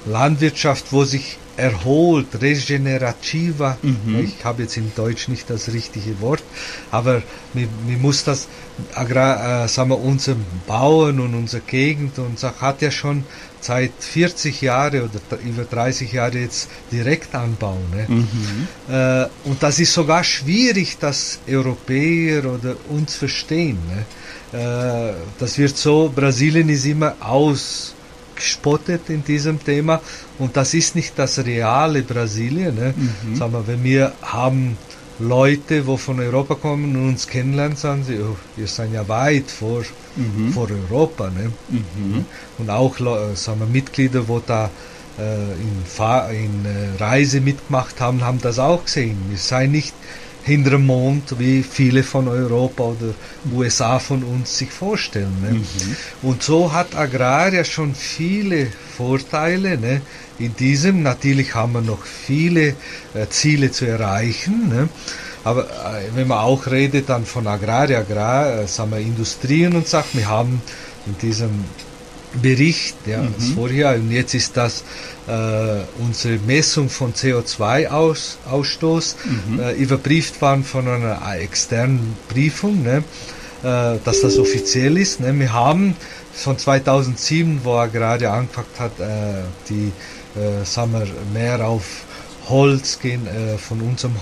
[0.06, 3.78] Landwirtschaft, wo sich erholt, regenerativer.
[3.82, 4.24] Mhm.
[4.24, 6.42] Ich habe jetzt im Deutsch nicht das richtige Wort,
[6.90, 8.48] aber mir, mir muss das,
[8.94, 10.34] Agrar, äh, sagen wir, unser
[10.66, 13.24] Bauern und unsere Gegend und so, hat ja schon
[13.60, 17.78] seit 40 Jahren oder über 30 Jahre jetzt Direktanbau.
[17.94, 18.06] Ne?
[18.08, 18.68] Mhm.
[18.92, 23.78] Äh, und das ist sogar schwierig, dass Europäer oder uns verstehen.
[23.88, 24.04] Ne?
[24.60, 27.14] Äh, das wird so, Brasilien ist immer
[28.34, 30.00] ausgespottet in diesem Thema
[30.38, 32.74] und das ist nicht das reale Brasilien.
[32.74, 32.94] Ne?
[32.96, 33.36] Mhm.
[33.36, 34.76] Sagen wir, wenn wir haben
[35.18, 39.50] Leute, wo von Europa kommen und uns kennenlernen, sagen sie, oh, wir sind ja weit
[39.50, 39.82] vor,
[40.16, 40.52] mhm.
[40.52, 41.30] vor Europa.
[41.30, 41.52] Ne?
[41.68, 42.24] Mhm.
[42.58, 42.96] Und auch
[43.34, 44.70] sagen wir, Mitglieder, wo da
[45.18, 49.16] äh, in, Fahr in äh, Reise mitgemacht haben, haben das auch gesehen.
[49.28, 49.94] Wir seien nicht
[50.44, 53.14] hinter dem Mond, wie viele von Europa oder
[53.52, 55.36] USA von uns sich vorstellen.
[55.42, 55.54] Ne?
[55.54, 55.96] Mhm.
[56.22, 59.78] Und so hat Agraria schon viele Vorteile.
[59.78, 60.02] Ne?
[60.38, 61.02] in diesem.
[61.02, 62.74] Natürlich haben wir noch viele
[63.14, 64.68] äh, Ziele zu erreichen.
[64.68, 64.88] Ne?
[65.44, 69.86] Aber äh, wenn man auch redet dann von Agraria, Agrar, äh, sagen wir Industrien und
[69.86, 70.62] Sachen, wir haben
[71.06, 71.64] in diesem
[72.40, 73.34] Bericht, ja, mhm.
[73.36, 74.84] das vorher, und jetzt ist das
[75.26, 79.60] äh, unsere Messung von CO2-Ausstoß mhm.
[79.60, 83.04] äh, überprüft worden von einer externen Prüfung, ne,
[83.62, 85.20] äh, dass das offiziell ist.
[85.20, 85.38] Ne.
[85.38, 85.96] Wir haben
[86.32, 89.92] von 2007, wo er gerade angefangen hat, äh, die
[90.38, 92.04] äh, sagen wir, mehr auf
[92.48, 94.14] Holz gehen äh, von unserem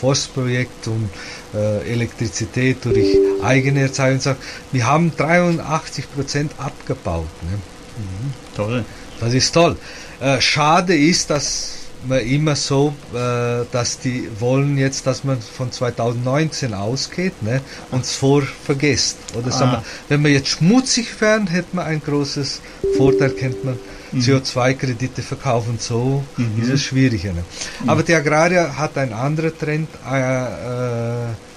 [0.00, 1.08] Forstprojekt und
[1.54, 4.36] äh, Elektrizität durch eigene Erzeugung.
[4.72, 7.26] Wir haben 83 Prozent abgebaut.
[7.42, 7.58] Ne?
[7.98, 8.84] Mhm, toll.
[9.20, 9.76] Das ist toll.
[10.20, 15.72] Äh, schade ist, dass man immer so, äh, dass die wollen jetzt, dass man von
[15.72, 19.16] 2019 ausgeht ne, und es vor vergisst.
[19.34, 19.60] Oder ah.
[19.60, 22.60] wir, wenn wir jetzt schmutzig wären, hätte man ein großes
[22.96, 23.78] Vorteil, kennt man
[24.12, 24.20] mhm.
[24.20, 26.62] CO2-Kredite verkaufen, so mhm.
[26.62, 27.32] ist es schwieriger.
[27.32, 27.44] Ne?
[27.82, 27.88] Mhm.
[27.88, 30.46] Aber die Agraria hat einen anderen Trend, äh, äh,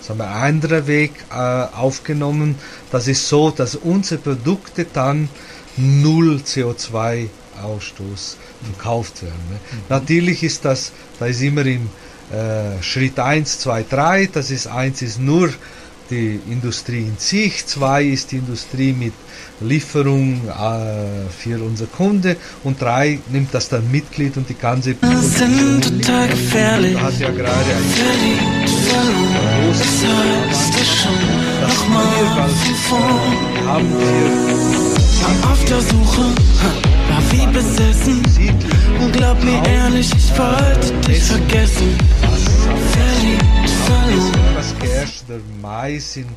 [0.02, 2.56] sagen wir, einen anderen Weg äh, aufgenommen.
[2.92, 5.30] Das ist so, dass unsere Produkte dann
[5.78, 7.28] null CO2
[7.62, 9.42] Ausstoß verkauft werden.
[9.50, 9.56] Ne?
[9.56, 9.78] Mhm.
[9.90, 11.90] Natürlich ist das, da ist immer im
[12.32, 15.50] äh, Schritt 1, 2, 3, das ist 1 ist nur
[16.10, 19.14] die Industrie in sich, 2 ist die Industrie mit
[19.62, 25.38] Lieferung äh, für unsere Kunde und drei nimmt das dann Mitglied und die ganze das
[25.38, 27.00] sind total gefährlich.
[27.00, 28.66] Hat ja gerade ein
[29.66, 30.04] großes
[30.52, 31.82] das
[32.88, 33.00] von
[33.68, 34.52] haben wir
[35.52, 36.26] auf der Suche
[37.10, 38.22] war wie besessen.
[39.00, 41.96] Und glaub mir ehrlich ich wollte dich vergessen.
[42.92, 46.28] Verliebt verloren was geherrscht der Mais in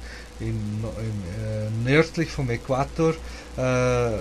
[0.40, 1.53] in, in, äh,
[1.84, 3.14] nördlich vom Äquator
[3.56, 4.20] äh, äh,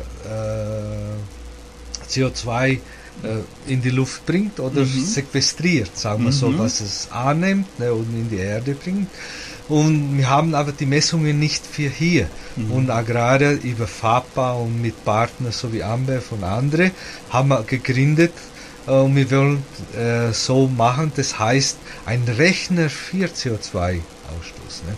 [2.07, 2.79] CO2
[3.23, 5.05] äh, in die Luft bringt oder mhm.
[5.05, 6.35] sequestriert, sagen wir mhm.
[6.35, 9.07] so, was es annimmt ne, und in die Erde bringt.
[9.69, 12.27] Und wir haben aber die Messungen nicht für hier.
[12.55, 12.71] Mhm.
[12.71, 16.91] Und Agraria über FAPA und mit Partnern sowie Amber und andere
[17.29, 18.33] haben wir gegründet
[18.87, 19.63] äh, und wir wollen
[19.95, 24.83] äh, so machen, das heißt ein Rechner für CO2-Ausstoß.
[24.87, 24.97] Ne?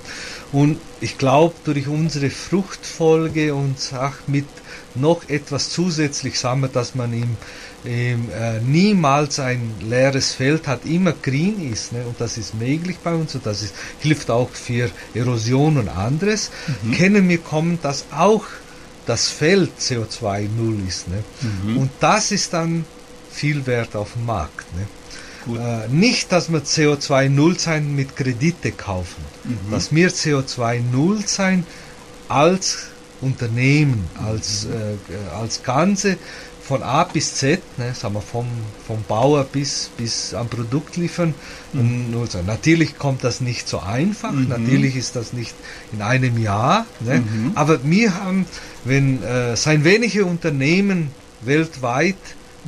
[0.56, 4.46] Und ich glaube, durch unsere Fruchtfolge und auch mit
[4.96, 7.36] noch etwas zusätzlich sagen dass man ihm
[7.84, 8.16] äh,
[8.62, 11.92] niemals ein leeres Feld hat, immer grün ist.
[11.92, 12.06] Ne?
[12.06, 16.52] Und das ist möglich bei uns und das ist, hilft auch für Erosion und anderes.
[16.84, 16.92] Mhm.
[16.94, 18.46] Können wir kommen, dass auch
[19.06, 21.10] das Feld CO2 null ist.
[21.10, 21.22] Ne?
[21.42, 21.78] Mhm.
[21.80, 22.86] Und das ist dann
[23.30, 24.74] viel wert auf dem Markt.
[24.78, 24.88] Ne?
[25.48, 29.72] Äh, nicht, dass wir CO2 Null sein mit Kredite kaufen, mhm.
[29.72, 31.66] dass wir CO2 Null sein
[32.28, 32.88] als
[33.22, 34.74] Unternehmen, als, mhm.
[34.74, 36.18] äh, als Ganze
[36.66, 38.48] von A bis Z, ne, sagen wir vom,
[38.88, 41.36] vom Bauer bis, bis am Produkt liefern.
[41.74, 42.16] Mhm.
[42.16, 44.48] Und, natürlich kommt das nicht so einfach, mhm.
[44.48, 45.54] natürlich ist das nicht
[45.94, 47.52] in einem Jahr, ne, mhm.
[47.54, 48.48] aber wir haben,
[48.84, 52.16] wenn äh, sein wenige Unternehmen weltweit,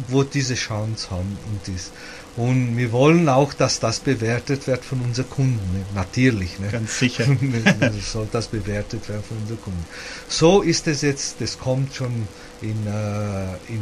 [0.09, 1.91] wo diese Chance haben und dies.
[2.37, 5.85] Und wir wollen auch, dass das bewertet wird von unseren Kunden.
[5.95, 6.59] Natürlich.
[6.59, 6.69] Ne?
[6.69, 7.25] Ganz sicher.
[8.03, 9.85] soll das bewertet werden von unseren Kunden.
[10.29, 12.27] So ist es jetzt, das kommt schon
[12.61, 13.81] in, äh, in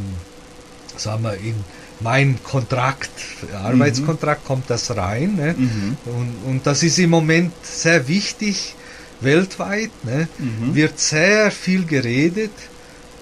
[0.98, 1.56] sagen wir, in
[2.00, 3.12] mein Kontrakt,
[3.54, 4.48] Arbeitskontrakt mhm.
[4.48, 5.36] kommt das rein.
[5.36, 5.56] Ne?
[5.58, 5.98] Mhm.
[6.06, 8.76] Und, und das ist im Moment sehr wichtig,
[9.22, 9.92] weltweit.
[10.04, 10.28] Ne?
[10.38, 10.76] Mhm.
[10.76, 12.52] Wird sehr viel geredet,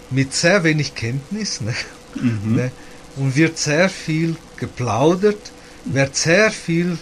[0.10, 1.62] mit sehr wenig Kenntnis.
[1.62, 1.74] Ne?
[2.16, 2.56] Mhm.
[2.56, 2.72] Ne?
[3.16, 5.52] Und wird sehr viel geplaudert,
[5.86, 6.98] wird sehr viel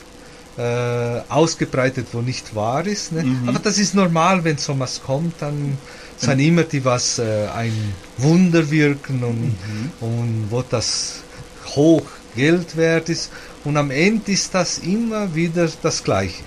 [0.57, 3.11] äh, ausgebreitet, wo nicht wahr ist.
[3.11, 3.23] Ne?
[3.23, 3.49] Mhm.
[3.49, 5.77] Aber das ist normal, wenn so was kommt, dann
[6.17, 6.47] sind mhm.
[6.49, 9.91] immer die, was äh, ein Wunder wirken und, mhm.
[10.01, 11.23] und wo das
[11.75, 13.29] hoch Geld wert ist.
[13.63, 16.43] Und am Ende ist das immer wieder das Gleiche.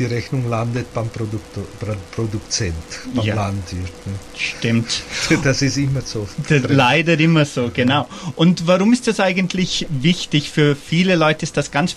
[0.00, 1.58] Die Rechnung landet beim Produkt,
[2.12, 2.74] Produzent,
[3.14, 3.34] beim ja.
[3.34, 4.06] Landwirt.
[4.06, 4.14] Ne?
[4.34, 5.02] Stimmt.
[5.44, 6.26] Das ist immer so.
[6.48, 8.08] Leider immer so, genau.
[8.34, 10.50] Und warum ist das eigentlich wichtig?
[10.50, 11.94] Für viele Leute ist das ganz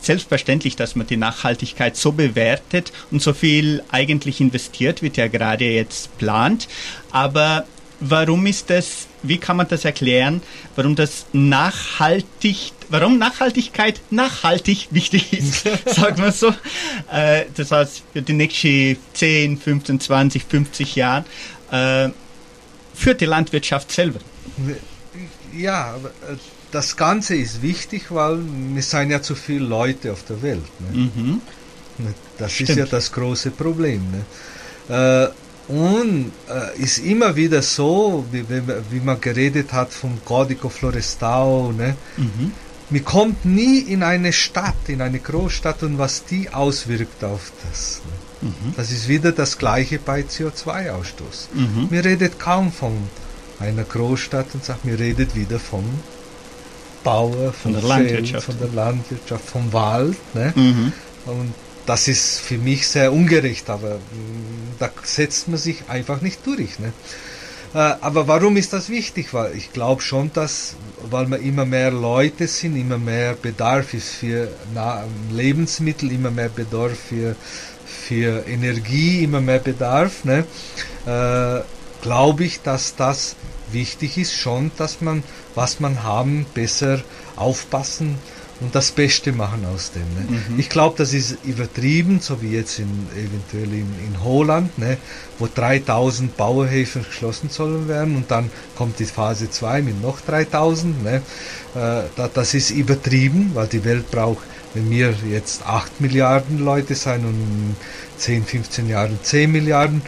[0.00, 5.66] selbstverständlich, dass man die Nachhaltigkeit so bewertet und so viel eigentlich investiert, wie der gerade
[5.66, 6.66] jetzt plant.
[7.12, 7.64] Aber
[8.00, 10.42] warum ist das, wie kann man das erklären,
[10.74, 16.52] warum das nachhaltig, warum Nachhaltigkeit nachhaltig wichtig ist, sagen wir so.
[17.12, 21.24] Äh, das heißt, für die nächsten 10, 15, 20, 50 Jahre
[21.70, 22.08] äh,
[22.94, 24.20] für die Landwirtschaft selber.
[25.54, 26.36] Ja, aber äh,
[26.70, 28.38] das Ganze ist wichtig, weil
[28.74, 30.64] wir sind ja zu viele Leute auf der Welt.
[30.92, 31.10] Ne?
[31.14, 31.40] Mhm.
[32.38, 32.70] Das Stimmt.
[32.70, 34.02] ist ja das große Problem.
[34.10, 34.24] Ne?
[35.28, 35.28] Äh,
[35.68, 41.72] und äh, ist immer wieder so, wie, wie, wie, man geredet hat vom Código Florestal,
[41.72, 41.96] ne?
[42.16, 42.52] Mhm.
[42.88, 48.00] Man kommt nie in eine Stadt, in eine Großstadt und was die auswirkt auf das.
[48.04, 48.48] Ne?
[48.48, 48.74] Mhm.
[48.76, 51.48] Das ist wieder das gleiche bei CO2-Ausstoß.
[51.52, 51.88] Mhm.
[51.90, 52.92] Man redet kaum von
[53.58, 55.84] einer Großstadt und sagt, man redet wieder vom
[57.02, 60.16] Bauer, von, von der Landwirtschaft, von der Landwirtschaft, vom Wald.
[60.34, 60.52] Ne?
[60.54, 60.92] Mhm.
[61.26, 61.54] Und
[61.86, 66.78] das ist für mich sehr ungerecht, aber mm, da setzt man sich einfach nicht durch.
[66.78, 66.92] Ne?
[67.74, 69.32] Äh, aber warum ist das wichtig?
[69.32, 70.74] Weil ich glaube schon, dass,
[71.10, 74.48] weil wir immer mehr Leute sind, immer mehr Bedarf ist für
[75.30, 77.36] Lebensmittel, immer mehr Bedarf für,
[77.86, 80.44] für Energie, immer mehr Bedarf, ne?
[81.06, 81.62] äh,
[82.02, 83.36] glaube ich, dass das
[83.70, 85.22] wichtig ist schon, dass man,
[85.54, 87.02] was man haben, besser
[87.36, 88.18] aufpassen
[88.60, 90.02] und das Beste machen aus dem.
[90.14, 90.40] Ne?
[90.48, 90.58] Mhm.
[90.58, 94.96] Ich glaube, das ist übertrieben, so wie jetzt in, eventuell in, in Holland, ne?
[95.38, 101.02] wo 3000 Bauerhäfen geschlossen sollen werden und dann kommt die Phase 2 mit noch 3000.
[101.02, 101.22] Ne?
[101.74, 107.24] Äh, das ist übertrieben, weil die Welt braucht, wenn wir jetzt 8 Milliarden Leute sein
[107.24, 107.76] und in
[108.18, 110.02] 10, 15 Jahren 10 Milliarden,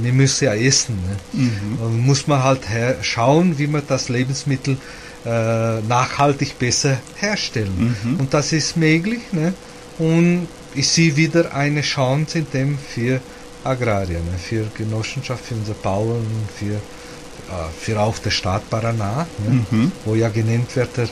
[0.00, 0.96] wir müssen ja essen.
[1.34, 1.42] Ne?
[1.42, 1.78] Mhm.
[1.82, 2.60] Und muss man halt
[3.02, 4.78] schauen, wie man das Lebensmittel
[5.24, 7.96] äh, nachhaltig besser herstellen.
[8.02, 8.20] Mhm.
[8.20, 9.20] Und das ist möglich.
[9.32, 9.54] Ne?
[9.98, 13.20] Und ich sehe wieder eine Chance in dem für
[13.64, 14.38] Agrarien, ne?
[14.38, 16.26] für Genossenschaft, für unsere Bauern,
[16.58, 16.78] für, äh,
[17.78, 19.64] für auch der Staat Paraná, ne?
[19.70, 19.92] mhm.
[20.04, 21.08] wo ja genannt wird, äh,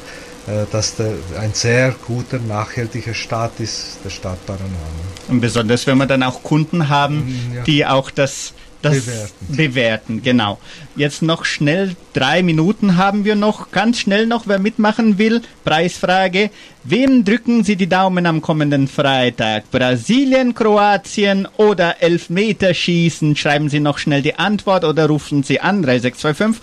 [0.72, 4.58] dass der, ein sehr guter, nachhaltiger Staat ist, der Staat Paraná.
[4.58, 5.28] Ne?
[5.28, 7.62] Und besonders, wenn wir dann auch Kunden haben, mhm, ja.
[7.62, 9.57] die auch das das bewerten.
[9.57, 10.59] bewerten, genau.
[10.97, 13.70] Jetzt noch schnell, drei Minuten haben wir noch.
[13.70, 15.43] Ganz schnell noch, wer mitmachen will.
[15.64, 16.51] Preisfrage.
[16.85, 19.70] Wem drücken Sie die Daumen am kommenden Freitag?
[19.70, 23.37] Brasilien, Kroatien oder Elfmeterschießen?
[23.37, 26.62] Schreiben Sie noch schnell die Antwort oder rufen Sie an 3625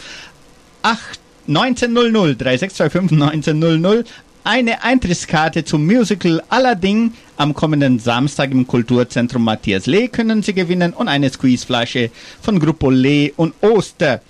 [0.82, 4.08] 8 1900 3625 1900
[4.48, 10.94] eine Eintrittskarte zum Musical Aladdin am kommenden Samstag im Kulturzentrum Matthias Lee können Sie gewinnen
[10.94, 14.22] und eine Squeezeflasche von Gruppo Lee und Oster.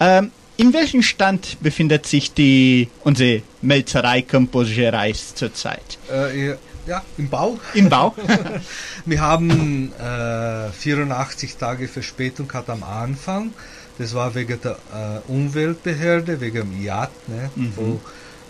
[0.00, 5.98] Ähm, in welchem Stand befindet sich die unsere Melzerei Campus Gerais zurzeit?
[6.12, 6.56] Äh,
[6.86, 7.58] ja, im Bau.
[7.72, 8.14] Im Bau.
[9.06, 13.54] Wir haben äh, 84 Tage Verspätung gehabt am Anfang.
[13.96, 17.72] Das war wegen der äh, Umweltbehörde, wegen dem IAT, ne, mhm.
[17.76, 18.00] wo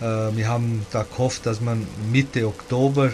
[0.05, 3.11] wir haben da gehofft, dass man Mitte Oktober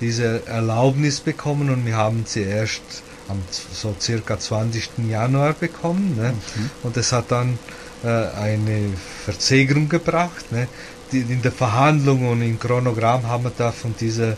[0.00, 4.90] diese Erlaubnis bekommen und wir haben sie erst am so circa 20.
[5.08, 6.16] Januar bekommen.
[6.16, 6.32] Ne?
[6.32, 6.70] Mhm.
[6.82, 7.58] Und es hat dann
[8.02, 8.90] äh, eine
[9.24, 10.50] Verzögerung gebracht.
[10.50, 10.66] Ne?
[11.12, 14.36] Die, in der Verhandlung und im Chronogramm haben wir da von dieser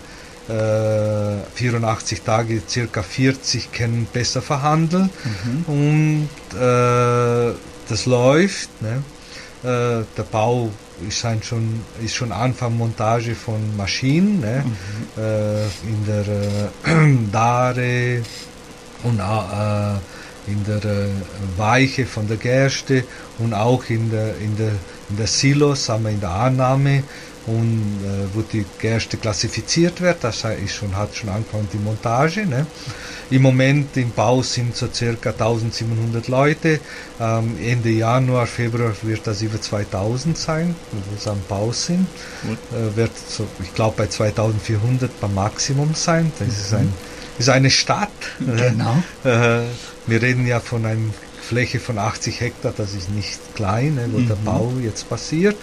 [0.48, 5.64] äh, 84 Tage circa 40 können besser verhandeln mhm.
[5.66, 7.55] und äh,
[7.88, 8.82] das läuft.
[8.82, 9.03] Ne?
[9.62, 10.70] Äh, der Bau
[11.06, 14.64] ist, ein schon, ist schon Anfang Montage von Maschinen ne?
[14.64, 15.22] Mhm.
[15.22, 18.22] Äh, in der äh, Dare
[19.04, 21.08] und äh, in der äh,
[21.56, 23.04] Weiche von der Gerste
[23.38, 24.72] und auch in der, in der,
[25.10, 27.04] in der Silos, haben wir in der Annahme
[27.47, 32.47] und äh, wo die Gerste klassifiziert wird, das ist schon, hat schon angefangen die Montage.
[32.47, 32.66] Ne?
[33.30, 36.80] Im Moment im Bau sind so circa 1700 Leute.
[37.20, 42.07] Ähm, Ende Januar, Februar wird das über 2000 sein, die am Bau sind.
[42.45, 46.30] Äh, wird so, ich glaube bei 2400 beim Maximum sein.
[46.38, 46.55] Das mhm.
[46.55, 46.93] ist, ein,
[47.38, 48.11] ist eine Stadt.
[48.38, 49.03] Genau.
[49.24, 49.62] Äh,
[50.07, 51.14] wir reden ja von einem
[51.53, 54.28] Fläche von 80 Hektar, das ist nicht klein, ne, wo mhm.
[54.28, 55.55] der Bau jetzt passiert.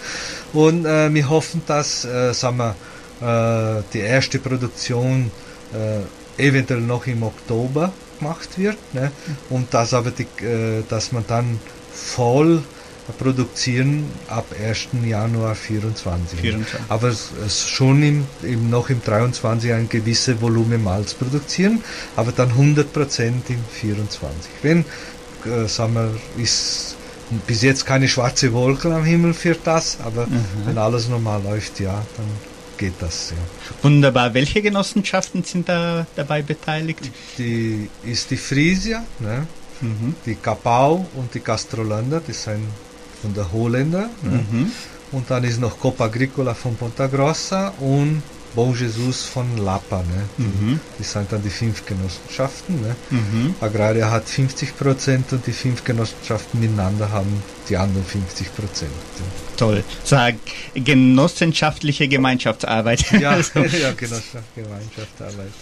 [0.52, 2.76] Und äh, wir hoffen, dass äh, sagen wir,
[3.20, 5.32] äh, die erste Produktion
[5.74, 8.76] äh, eventuell noch im Oktober gemacht wird.
[8.92, 9.10] Ne,
[9.50, 11.58] und dass, aber die, äh, dass man dann
[11.92, 12.62] voll
[13.18, 14.88] produzieren ab 1.
[15.04, 16.38] Januar 24.
[16.38, 16.80] 24.
[16.88, 21.82] Aber es, es schon im, im, noch im 23 ein gewisse Volumen Malz produzieren,
[22.14, 22.84] aber dann 100%
[23.48, 24.50] im 24.
[24.62, 24.84] Wenn,
[25.46, 26.96] äh, sagen wir, ist
[27.46, 30.44] bis jetzt keine schwarze Wolken am Himmel für das, aber Mhm.
[30.66, 32.26] wenn alles normal läuft, ja, dann
[32.76, 33.30] geht das.
[33.30, 33.36] Ja.
[33.84, 34.34] Wunderbar.
[34.34, 37.10] Welche Genossenschaften sind da dabei beteiligt?
[37.38, 39.46] Die ist die Frisia, ne?
[39.82, 40.14] Mhm.
[40.26, 42.64] die Kapau und die Castrolander, die sind
[43.22, 44.10] von der Holländer.
[44.22, 44.44] Ne?
[44.50, 44.72] Mhm.
[45.12, 48.22] Und dann ist noch Copa Agricola von Ponta Grossa und
[48.54, 49.98] Bon Jesus von Lapa.
[49.98, 50.44] Ne?
[50.44, 50.80] Mhm.
[50.98, 52.80] Die sind dann die fünf Genossenschaften.
[52.80, 52.96] Ne?
[53.10, 53.54] Mhm.
[53.60, 58.90] Agraria hat 50 Prozent und die fünf Genossenschaften miteinander haben die anderen 50 Prozent.
[59.56, 59.84] Toll.
[60.04, 60.34] Sag,
[60.74, 63.04] genossenschaftliche Gemeinschaftsarbeit.
[63.20, 65.52] Ja, Also, ja Genossenschaft, Gemeinschaftsarbeit.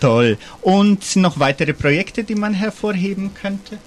[0.00, 0.38] Toll.
[0.60, 3.78] Und noch weitere Projekte, die man hervorheben könnte?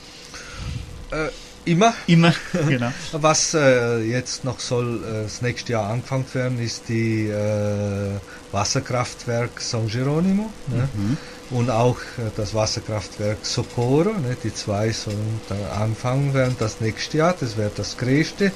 [1.12, 1.30] Äh,
[1.66, 1.94] immer.
[2.08, 2.34] Immer.
[2.68, 2.92] genau.
[3.14, 8.20] Was äh, jetzt noch soll äh, das nächste Jahr angefangen werden, ist die äh,
[8.52, 10.88] Wasserkraftwerk San Geronimo ne?
[10.94, 11.18] Mhm.
[11.52, 14.12] und auch äh, das Wasserkraftwerk Socorro.
[14.12, 14.38] Ne?
[14.44, 17.36] Die zwei sollen da anfangen werden das nächste Jahr.
[17.40, 18.52] Das wäre das größte.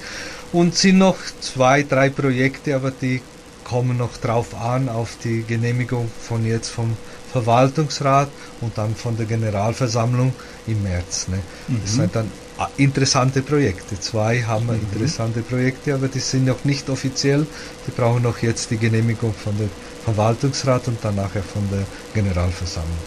[0.52, 3.22] Und sind noch zwei, drei Projekte, aber die
[3.64, 6.96] kommen noch drauf an auf die Genehmigung von jetzt vom
[7.32, 8.30] Verwaltungsrat
[8.62, 10.34] und dann von der Generalversammlung
[10.68, 11.28] im März.
[11.28, 11.40] Ne?
[11.68, 11.98] Das Mhm.
[11.98, 12.32] sind dann
[12.78, 14.00] interessante Projekte.
[14.00, 17.46] Zwei haben wir interessante Projekte, aber die sind noch nicht offiziell.
[17.88, 19.70] Die brauchen noch jetzt die Genehmigung von dem
[20.04, 22.98] Verwaltungsrat und dann nachher von der Generalversammlung.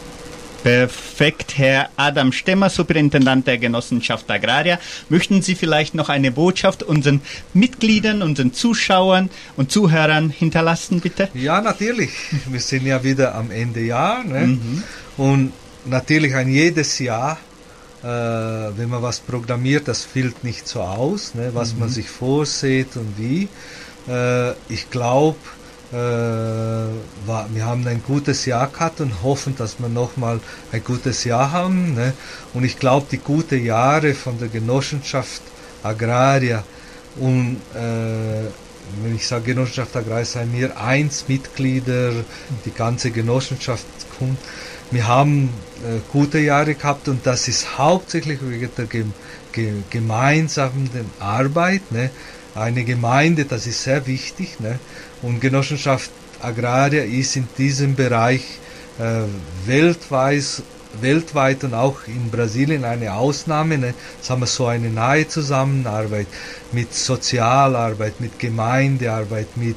[0.62, 4.78] Perfekt, Herr Adam Stemmer, Superintendent der Genossenschaft Agraria.
[5.08, 7.20] Möchten Sie vielleicht noch eine Botschaft unseren
[7.54, 11.28] Mitgliedern, unseren Zuschauern und Zuhörern hinterlassen, bitte?
[11.32, 12.10] Ja, natürlich.
[12.48, 14.24] Wir sind ja wieder am Ende Jahr.
[14.24, 14.46] Ne?
[14.48, 14.82] Mhm.
[15.16, 15.52] Und
[15.84, 17.38] natürlich ein jedes Jahr,
[18.02, 21.50] wenn man was programmiert, das fällt nicht so aus, ne?
[21.52, 23.48] was man sich vorsieht und wie.
[24.08, 25.38] Äh, ich glaube,
[25.92, 30.40] äh, wir haben ein gutes Jahr gehabt und hoffen, dass wir nochmal
[30.72, 31.94] ein gutes Jahr haben.
[31.94, 32.12] Ne?
[32.54, 35.42] Und ich glaube, die guten Jahre von der Genossenschaft
[35.82, 36.64] Agraria
[37.16, 38.48] und äh,
[39.02, 42.12] wenn ich sage Genossenschaft Agraria, seien wir eins Mitglieder,
[42.64, 43.86] die ganze Genossenschaft
[44.18, 44.38] kommt.
[44.90, 45.67] Wir haben äh,
[46.12, 49.12] gute Jahre gehabt und das ist hauptsächlich wegen der gem
[49.52, 51.90] ge gemeinsamen Arbeit.
[51.90, 52.10] Ne?
[52.54, 54.60] Eine Gemeinde, das ist sehr wichtig.
[54.60, 54.78] Ne?
[55.22, 56.10] Und Genossenschaft
[56.40, 58.42] Agraria ist in diesem Bereich
[58.98, 59.22] äh,
[59.66, 60.62] weltweit,
[61.00, 63.78] weltweit und auch in Brasilien eine Ausnahme.
[63.78, 63.94] Ne?
[64.16, 66.26] Jetzt haben wir so eine nahe Zusammenarbeit
[66.72, 69.76] mit Sozialarbeit, mit Gemeindearbeit, mit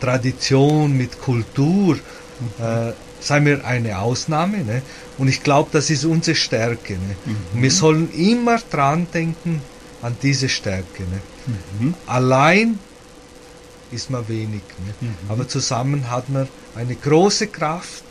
[0.00, 1.96] Tradition, mit Kultur.
[2.58, 4.58] Äh, seien wir eine Ausnahme.
[4.58, 4.82] Ne?
[5.22, 6.94] Und ich glaube, das ist unsere Stärke.
[6.94, 7.14] Ne?
[7.54, 9.62] Und wir sollen immer dran denken
[10.02, 11.02] an diese Stärke.
[11.12, 11.20] Ne?
[11.78, 11.94] Mhm.
[12.06, 12.78] Allein
[13.92, 14.62] ist man wenig.
[15.00, 15.10] Ne?
[15.28, 18.02] Aber zusammen hat man eine große Kraft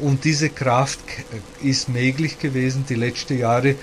[0.00, 1.24] und diese Kraft k-
[1.68, 3.74] ist möglich gewesen, die letzten Jahre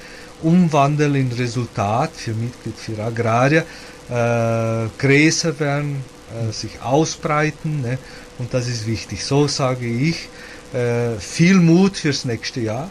[0.41, 3.65] umwandeln in Resultat für Mitglied, für Agrarier,
[4.09, 7.97] äh, größer werden, äh, sich ausbreiten ne?
[8.39, 9.26] und das ist wichtig.
[9.26, 10.30] So sage ich,
[10.74, 12.89] äh, viel Mut fürs nächste Jahr.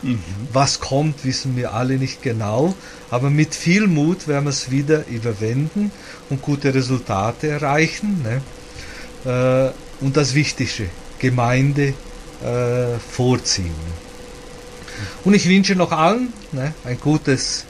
[0.53, 2.75] Was kommt, wissen wir alle nicht genau,
[3.11, 5.91] aber mit viel Mut werden wir es wieder überwinden
[6.29, 8.23] und gute Resultate erreichen.
[9.25, 9.71] Ne?
[9.71, 10.87] Äh, und das Wichtigste,
[11.19, 11.95] Gemeinde
[12.43, 13.75] äh, vorziehen.
[15.25, 17.65] Und ich wünsche noch allen ne, ein gutes,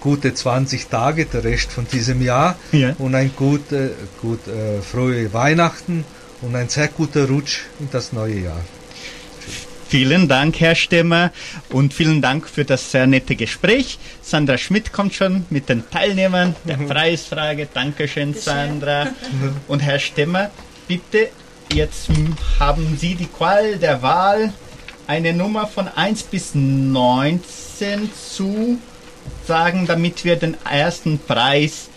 [0.00, 2.94] gute 20 Tage, der Rest von diesem Jahr Ja.
[2.98, 6.04] und ein gute, gut, äh, frohe Weihnachten
[6.40, 8.60] und ein sehr guter Rutsch in das neue Jahr.
[9.92, 11.32] Vielen Dank, Herr Stemmer,
[11.68, 13.98] und vielen Dank für das sehr nette Gespräch.
[14.22, 17.68] Sandra Schmidt kommt schon mit den Teilnehmern der Preisfrage.
[17.74, 19.08] Dankeschön, Sandra.
[19.68, 20.50] Und Herr Stemmer,
[20.88, 21.28] bitte,
[21.74, 22.08] jetzt
[22.58, 24.54] haben Sie die Qual der Wahl,
[25.06, 28.78] eine Nummer von 1 bis 19 zu
[29.46, 31.90] sagen, damit wir den ersten Preis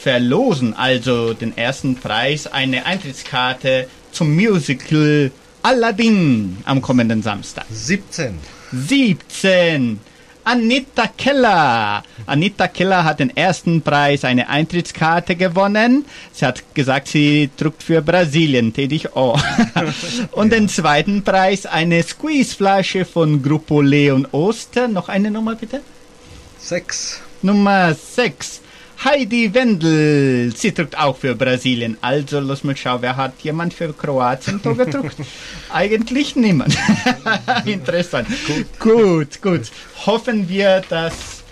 [0.00, 0.72] verlosen.
[0.72, 5.30] Also den ersten Preis, eine Eintrittskarte zum Musical
[5.64, 7.64] Aladdin am kommenden Samstag.
[7.70, 8.38] 17.
[8.70, 9.98] 17.
[10.44, 12.02] Anita Keller.
[12.26, 16.04] Anita Keller hat den ersten Preis, eine Eintrittskarte gewonnen.
[16.34, 19.38] Sie hat gesagt, sie druckt für Brasilien, tätig oh.
[20.32, 24.86] Und den zweiten Preis, eine Squeezeflasche von Gruppo Leon Oster.
[24.86, 25.80] Noch eine Nummer bitte?
[26.58, 27.22] 6.
[27.40, 28.60] Nummer 6.
[29.02, 30.52] Heidi Wendel.
[30.56, 31.96] Sie druckt auch für Brasilien.
[32.00, 35.16] Also, lass mal schauen, wer hat jemand für Kroatien da gedruckt?
[35.72, 36.76] Eigentlich niemand.
[37.64, 38.28] Interessant.
[38.78, 39.40] Gut.
[39.42, 39.70] gut,
[40.06, 41.42] Hoffen wir, dass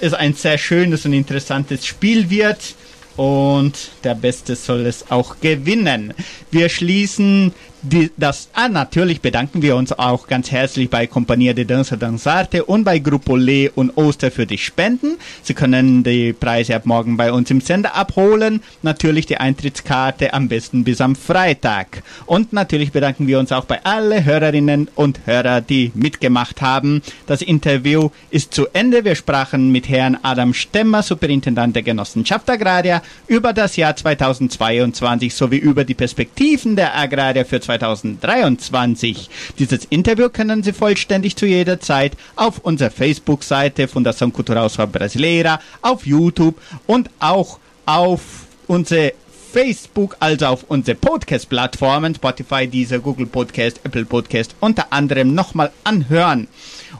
[0.00, 2.74] es ein sehr schönes und interessantes Spiel wird.
[3.16, 6.14] und der Beste soll es auch gewinnen.
[6.50, 7.52] Wir schließen
[7.84, 12.64] die, das, ah, natürlich bedanken wir uns auch ganz herzlich bei Compagnia de Danza Danzarte
[12.64, 15.16] und bei Gruppo Le und Oster für die Spenden.
[15.42, 18.62] Sie können die Preise ab morgen bei uns im Sender abholen.
[18.82, 22.02] Natürlich die Eintrittskarte am besten bis am Freitag.
[22.24, 27.02] Und natürlich bedanken wir uns auch bei allen Hörerinnen und Hörer, die mitgemacht haben.
[27.26, 29.04] Das Interview ist zu Ende.
[29.04, 35.58] Wir sprachen mit Herrn Adam Stemmer, Superintendent der Genossenschaft Agraria, über das Jahr 2022 sowie
[35.58, 39.28] über die Perspektiven der Agraria für 2022 2023.
[39.58, 45.60] Dieses Interview können Sie vollständig zu jeder Zeit auf unserer Facebook-Seite Fundação Cultural Sua Brasileira,
[45.82, 48.20] auf YouTube und auch auf
[48.66, 49.12] unsere
[49.54, 56.48] Facebook, also auf unsere Podcast-Plattformen, Spotify, Deezer, Google Podcast, Apple Podcast, unter anderem nochmal anhören.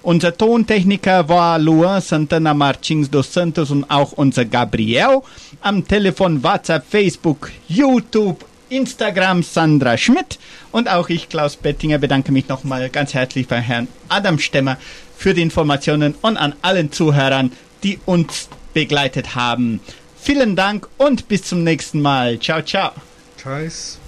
[0.02, 5.22] Unser Tontechniker war Luan Santana Martins dos Santos und auch unser Gabriel.
[5.62, 8.44] Am Telefon, WhatsApp, Facebook, YouTube
[8.76, 10.38] Instagram Sandra Schmidt
[10.72, 14.76] und auch ich, Klaus Bettinger, bedanke mich nochmal ganz herzlich bei Herrn Adam Stemmer
[15.16, 17.52] für die Informationen und an allen Zuhörern,
[17.82, 19.80] die uns begleitet haben.
[20.20, 22.38] Vielen Dank und bis zum nächsten Mal.
[22.38, 22.92] Ciao, ciao.
[23.36, 23.98] Tschüss.